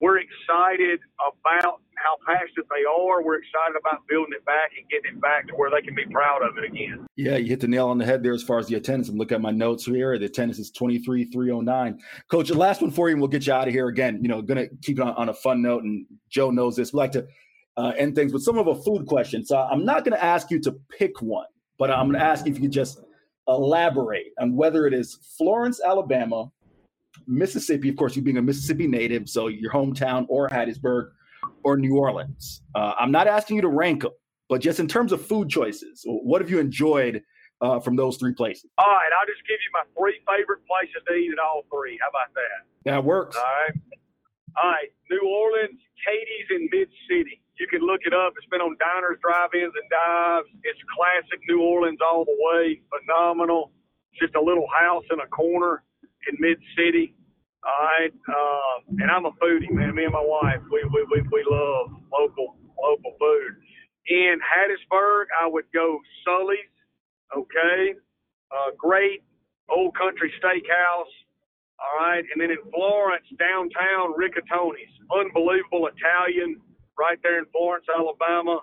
we're 0.00 0.18
excited 0.18 0.98
about 1.22 1.78
how 1.94 2.16
passionate 2.26 2.66
they 2.70 2.82
are. 2.82 3.22
We're 3.22 3.38
excited 3.38 3.78
about 3.78 4.02
building 4.08 4.32
it 4.34 4.44
back 4.44 4.70
and 4.76 4.88
getting 4.90 5.16
it 5.16 5.20
back 5.20 5.46
to 5.48 5.54
where 5.54 5.70
they 5.70 5.80
can 5.80 5.94
be 5.94 6.04
proud 6.10 6.42
of 6.42 6.58
it 6.58 6.64
again. 6.64 7.06
Yeah, 7.14 7.36
you 7.36 7.48
hit 7.48 7.60
the 7.60 7.68
nail 7.68 7.88
on 7.88 7.98
the 7.98 8.04
head 8.04 8.22
there 8.22 8.32
as 8.32 8.42
far 8.42 8.58
as 8.58 8.66
the 8.66 8.74
attendance. 8.74 9.08
I'm 9.08 9.16
looking 9.16 9.36
at 9.36 9.40
my 9.40 9.52
notes 9.52 9.86
here. 9.86 10.18
The 10.18 10.26
attendance 10.26 10.58
is 10.58 10.72
23,309. 10.72 12.00
Coach, 12.28 12.48
the 12.48 12.54
last 12.54 12.82
one 12.82 12.90
for 12.90 13.08
you, 13.08 13.14
and 13.14 13.20
we'll 13.20 13.28
get 13.28 13.46
you 13.46 13.52
out 13.52 13.68
of 13.68 13.74
here 13.74 13.86
again. 13.86 14.18
You 14.22 14.28
know, 14.28 14.42
going 14.42 14.68
to 14.68 14.74
keep 14.82 14.98
it 14.98 15.02
on, 15.02 15.14
on, 15.14 15.28
a 15.28 15.34
fun 15.34 15.62
note, 15.62 15.84
and 15.84 16.04
Joe 16.28 16.50
knows 16.50 16.74
this. 16.74 16.92
We 16.92 16.96
like 16.96 17.12
to 17.12 17.26
uh, 17.76 17.92
end 17.96 18.14
things 18.14 18.32
but 18.32 18.40
some 18.40 18.58
of 18.58 18.66
a 18.66 18.74
food 18.74 19.06
question. 19.06 19.44
So 19.44 19.58
I'm 19.58 19.84
not 19.84 20.04
going 20.04 20.16
to 20.16 20.24
ask 20.24 20.50
you 20.50 20.60
to 20.60 20.72
pick 20.96 21.22
one, 21.22 21.46
but 21.78 21.90
I'm 21.90 22.08
going 22.08 22.18
to 22.18 22.24
ask 22.24 22.46
you 22.46 22.52
if 22.52 22.58
you 22.58 22.62
could 22.62 22.72
just 22.72 23.00
elaborate 23.48 24.32
on 24.40 24.54
whether 24.54 24.86
it 24.86 24.94
is 24.94 25.18
Florence, 25.36 25.80
Alabama, 25.84 26.50
Mississippi, 27.26 27.88
of 27.88 27.96
course, 27.96 28.16
you 28.16 28.22
being 28.22 28.38
a 28.38 28.42
Mississippi 28.42 28.86
native, 28.86 29.28
so 29.28 29.48
your 29.48 29.70
hometown, 29.72 30.26
or 30.28 30.48
Hattiesburg, 30.48 31.10
or 31.64 31.76
New 31.76 31.96
Orleans. 31.96 32.62
Uh, 32.74 32.92
I'm 32.98 33.10
not 33.12 33.26
asking 33.26 33.56
you 33.56 33.62
to 33.62 33.68
rank 33.68 34.02
them, 34.02 34.12
but 34.48 34.60
just 34.60 34.80
in 34.80 34.88
terms 34.88 35.12
of 35.12 35.24
food 35.24 35.48
choices, 35.48 36.02
what 36.06 36.40
have 36.40 36.50
you 36.50 36.58
enjoyed 36.58 37.22
uh, 37.60 37.80
from 37.80 37.96
those 37.96 38.16
three 38.16 38.34
places? 38.34 38.70
All 38.78 38.86
right, 38.86 39.10
I'll 39.18 39.26
just 39.26 39.46
give 39.46 39.58
you 39.60 39.70
my 39.72 39.82
three 39.98 40.20
favorite 40.26 40.60
places 40.66 41.02
to 41.06 41.14
eat 41.14 41.32
at 41.32 41.38
all 41.38 41.62
three. 41.70 41.98
How 42.00 42.08
about 42.08 42.34
that? 42.34 42.90
That 42.90 43.04
works. 43.04 43.36
All 43.36 43.42
right. 43.42 43.76
All 44.62 44.70
right, 44.70 44.88
New 45.10 45.26
Orleans, 45.26 45.80
Katie's 46.04 46.48
in 46.50 46.68
Mid 46.70 46.88
City. 47.08 47.41
You 47.58 47.66
can 47.68 47.82
look 47.82 48.00
it 48.06 48.14
up. 48.14 48.34
It's 48.36 48.48
been 48.48 48.62
on 48.62 48.76
diners, 48.80 49.18
drive-ins, 49.22 49.74
and 49.76 49.88
dives. 49.90 50.48
It's 50.64 50.80
classic 50.96 51.40
New 51.48 51.62
Orleans 51.62 52.00
all 52.00 52.24
the 52.24 52.36
way. 52.38 52.80
Phenomenal. 52.88 53.72
Just 54.20 54.34
a 54.36 54.40
little 54.42 54.66
house 54.72 55.04
in 55.12 55.20
a 55.20 55.28
corner 55.28 55.84
in 56.28 56.36
Mid 56.40 56.58
City. 56.76 57.14
All 57.64 57.72
right, 57.84 58.12
uh, 58.28 59.02
and 59.02 59.10
I'm 59.10 59.26
a 59.26 59.32
foodie, 59.42 59.70
man. 59.70 59.94
Me 59.94 60.04
and 60.04 60.12
my 60.12 60.24
wife, 60.24 60.62
we 60.72 60.82
we 60.92 61.06
we, 61.12 61.22
we 61.30 61.44
love 61.50 61.90
local 62.12 62.56
local 62.82 63.12
food. 63.20 63.52
In 64.08 64.40
Hattiesburg, 64.40 65.26
I 65.42 65.48
would 65.48 65.66
go 65.74 65.98
Sully's. 66.24 66.72
Okay, 67.36 67.94
uh, 68.52 68.70
great 68.78 69.22
old 69.70 69.96
country 69.96 70.32
steakhouse. 70.42 71.12
All 71.80 72.00
right, 72.00 72.24
and 72.32 72.40
then 72.40 72.50
in 72.50 72.58
Florence, 72.72 73.26
downtown, 73.38 74.14
Ricatoni's, 74.18 74.94
unbelievable 75.14 75.88
Italian, 75.90 76.60
right 77.02 77.18
there 77.22 77.38
in 77.38 77.46
Florence, 77.50 77.86
Alabama. 77.90 78.60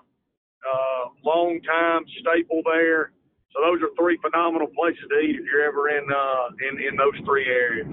Uh, 0.64 1.08
long 1.24 1.60
time 1.62 2.04
staple 2.20 2.62
there. 2.64 3.12
So 3.52 3.60
those 3.62 3.82
are 3.82 3.90
three 3.98 4.18
phenomenal 4.22 4.68
places 4.68 5.04
to 5.10 5.18
eat 5.18 5.36
if 5.36 5.44
you're 5.44 5.64
ever 5.64 5.88
in 5.88 6.06
uh, 6.10 6.48
in 6.70 6.80
in 6.80 6.96
those 6.96 7.14
three 7.26 7.46
areas. 7.46 7.86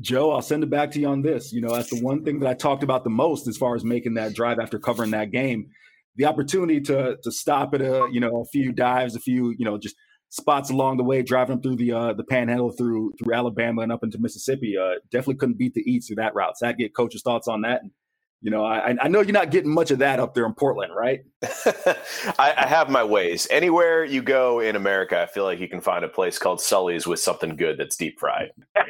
Joe, 0.00 0.30
I'll 0.32 0.42
send 0.42 0.62
it 0.62 0.70
back 0.70 0.90
to 0.92 1.00
you 1.00 1.08
on 1.08 1.22
this. 1.22 1.52
You 1.52 1.60
know, 1.60 1.74
that's 1.74 1.90
the 1.90 2.02
one 2.02 2.24
thing 2.24 2.40
that 2.40 2.48
I 2.48 2.54
talked 2.54 2.82
about 2.82 3.04
the 3.04 3.10
most 3.10 3.46
as 3.46 3.56
far 3.56 3.74
as 3.74 3.84
making 3.84 4.14
that 4.14 4.34
drive 4.34 4.58
after 4.58 4.78
covering 4.78 5.10
that 5.10 5.30
game. 5.30 5.68
The 6.16 6.26
opportunity 6.26 6.80
to 6.82 7.16
to 7.22 7.32
stop 7.32 7.74
at 7.74 7.80
a 7.80 8.08
you 8.10 8.20
know 8.20 8.42
a 8.42 8.44
few 8.46 8.72
dives, 8.72 9.16
a 9.16 9.20
few 9.20 9.54
you 9.58 9.64
know 9.64 9.78
just 9.78 9.96
spots 10.28 10.70
along 10.70 10.96
the 10.96 11.04
way, 11.04 11.22
driving 11.22 11.60
through 11.60 11.76
the 11.76 11.92
uh, 11.92 12.12
the 12.14 12.24
Panhandle 12.24 12.70
through 12.70 13.12
through 13.18 13.34
Alabama 13.34 13.82
and 13.82 13.92
up 13.92 14.02
into 14.02 14.18
Mississippi. 14.18 14.76
Uh, 14.76 14.94
definitely 15.10 15.36
couldn't 15.36 15.58
beat 15.58 15.74
the 15.74 15.88
eats 15.90 16.06
through 16.06 16.16
that 16.16 16.34
route. 16.34 16.58
So 16.58 16.66
I 16.66 16.72
get 16.72 16.94
coach's 16.94 17.22
thoughts 17.22 17.48
on 17.48 17.62
that. 17.62 17.82
And 17.82 17.90
you 18.42 18.50
know, 18.50 18.64
I, 18.64 18.96
I 19.00 19.06
know 19.06 19.20
you're 19.20 19.32
not 19.32 19.52
getting 19.52 19.72
much 19.72 19.92
of 19.92 20.00
that 20.00 20.18
up 20.18 20.34
there 20.34 20.44
in 20.44 20.52
Portland, 20.52 20.92
right? 20.94 21.24
I, 21.42 22.54
I, 22.56 22.66
have 22.66 22.90
my 22.90 23.04
ways. 23.04 23.46
Anywhere 23.52 24.04
you 24.04 24.20
go 24.20 24.58
in 24.58 24.74
America, 24.74 25.20
I 25.20 25.26
feel 25.26 25.44
like 25.44 25.60
you 25.60 25.68
can 25.68 25.80
find 25.80 26.04
a 26.04 26.08
place 26.08 26.38
called 26.38 26.60
Sully's 26.60 27.06
with 27.06 27.20
something 27.20 27.54
good 27.54 27.78
that's 27.78 27.94
deep 27.94 28.18
fried. 28.18 28.50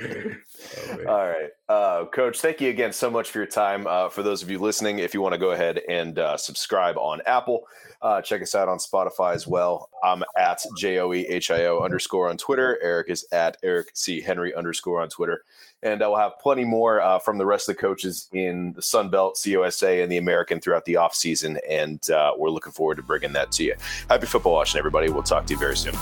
oh, 0.00 1.08
All 1.08 1.28
right. 1.28 1.50
Uh, 1.68 2.04
Coach, 2.06 2.40
thank 2.40 2.60
you 2.60 2.70
again 2.70 2.92
so 2.92 3.10
much 3.10 3.30
for 3.30 3.38
your 3.38 3.46
time. 3.46 3.86
Uh, 3.86 4.08
for 4.08 4.22
those 4.22 4.42
of 4.42 4.50
you 4.50 4.58
listening, 4.58 4.98
if 4.98 5.14
you 5.14 5.20
want 5.20 5.32
to 5.32 5.38
go 5.38 5.52
ahead 5.52 5.80
and 5.88 6.18
uh, 6.18 6.36
subscribe 6.36 6.96
on 6.96 7.20
Apple, 7.26 7.66
uh, 8.02 8.20
check 8.20 8.42
us 8.42 8.54
out 8.54 8.68
on 8.68 8.78
Spotify 8.78 9.34
as 9.34 9.46
well. 9.46 9.88
I'm 10.04 10.22
at 10.36 10.60
J 10.76 10.98
O 10.98 11.12
E 11.12 11.26
H 11.26 11.50
I 11.50 11.64
O 11.66 11.80
underscore 11.80 12.28
on 12.28 12.36
Twitter. 12.36 12.78
Eric 12.82 13.10
is 13.10 13.26
at 13.32 13.56
Eric 13.62 13.90
C. 13.94 14.20
Henry 14.20 14.54
underscore 14.54 15.00
on 15.00 15.08
Twitter. 15.08 15.44
And 15.82 16.02
I 16.02 16.08
will 16.08 16.16
have 16.16 16.38
plenty 16.40 16.64
more 16.64 17.00
uh, 17.00 17.18
from 17.18 17.38
the 17.38 17.46
rest 17.46 17.68
of 17.68 17.76
the 17.76 17.80
coaches 17.80 18.28
in 18.32 18.72
the 18.72 18.82
Sun 18.82 19.10
Belt, 19.10 19.36
CUSA, 19.36 20.02
and 20.02 20.10
the 20.10 20.16
American 20.16 20.60
throughout 20.60 20.84
the 20.84 20.94
offseason. 20.94 21.58
And 21.68 22.08
uh, 22.10 22.32
we're 22.36 22.50
looking 22.50 22.72
forward 22.72 22.96
to 22.96 23.02
bringing 23.02 23.32
that 23.34 23.52
to 23.52 23.64
you. 23.64 23.74
Happy 24.08 24.26
football 24.26 24.54
watching, 24.54 24.78
everybody. 24.78 25.10
We'll 25.10 25.22
talk 25.22 25.46
to 25.46 25.52
you 25.52 25.58
very 25.58 25.76
soon. 25.76 25.94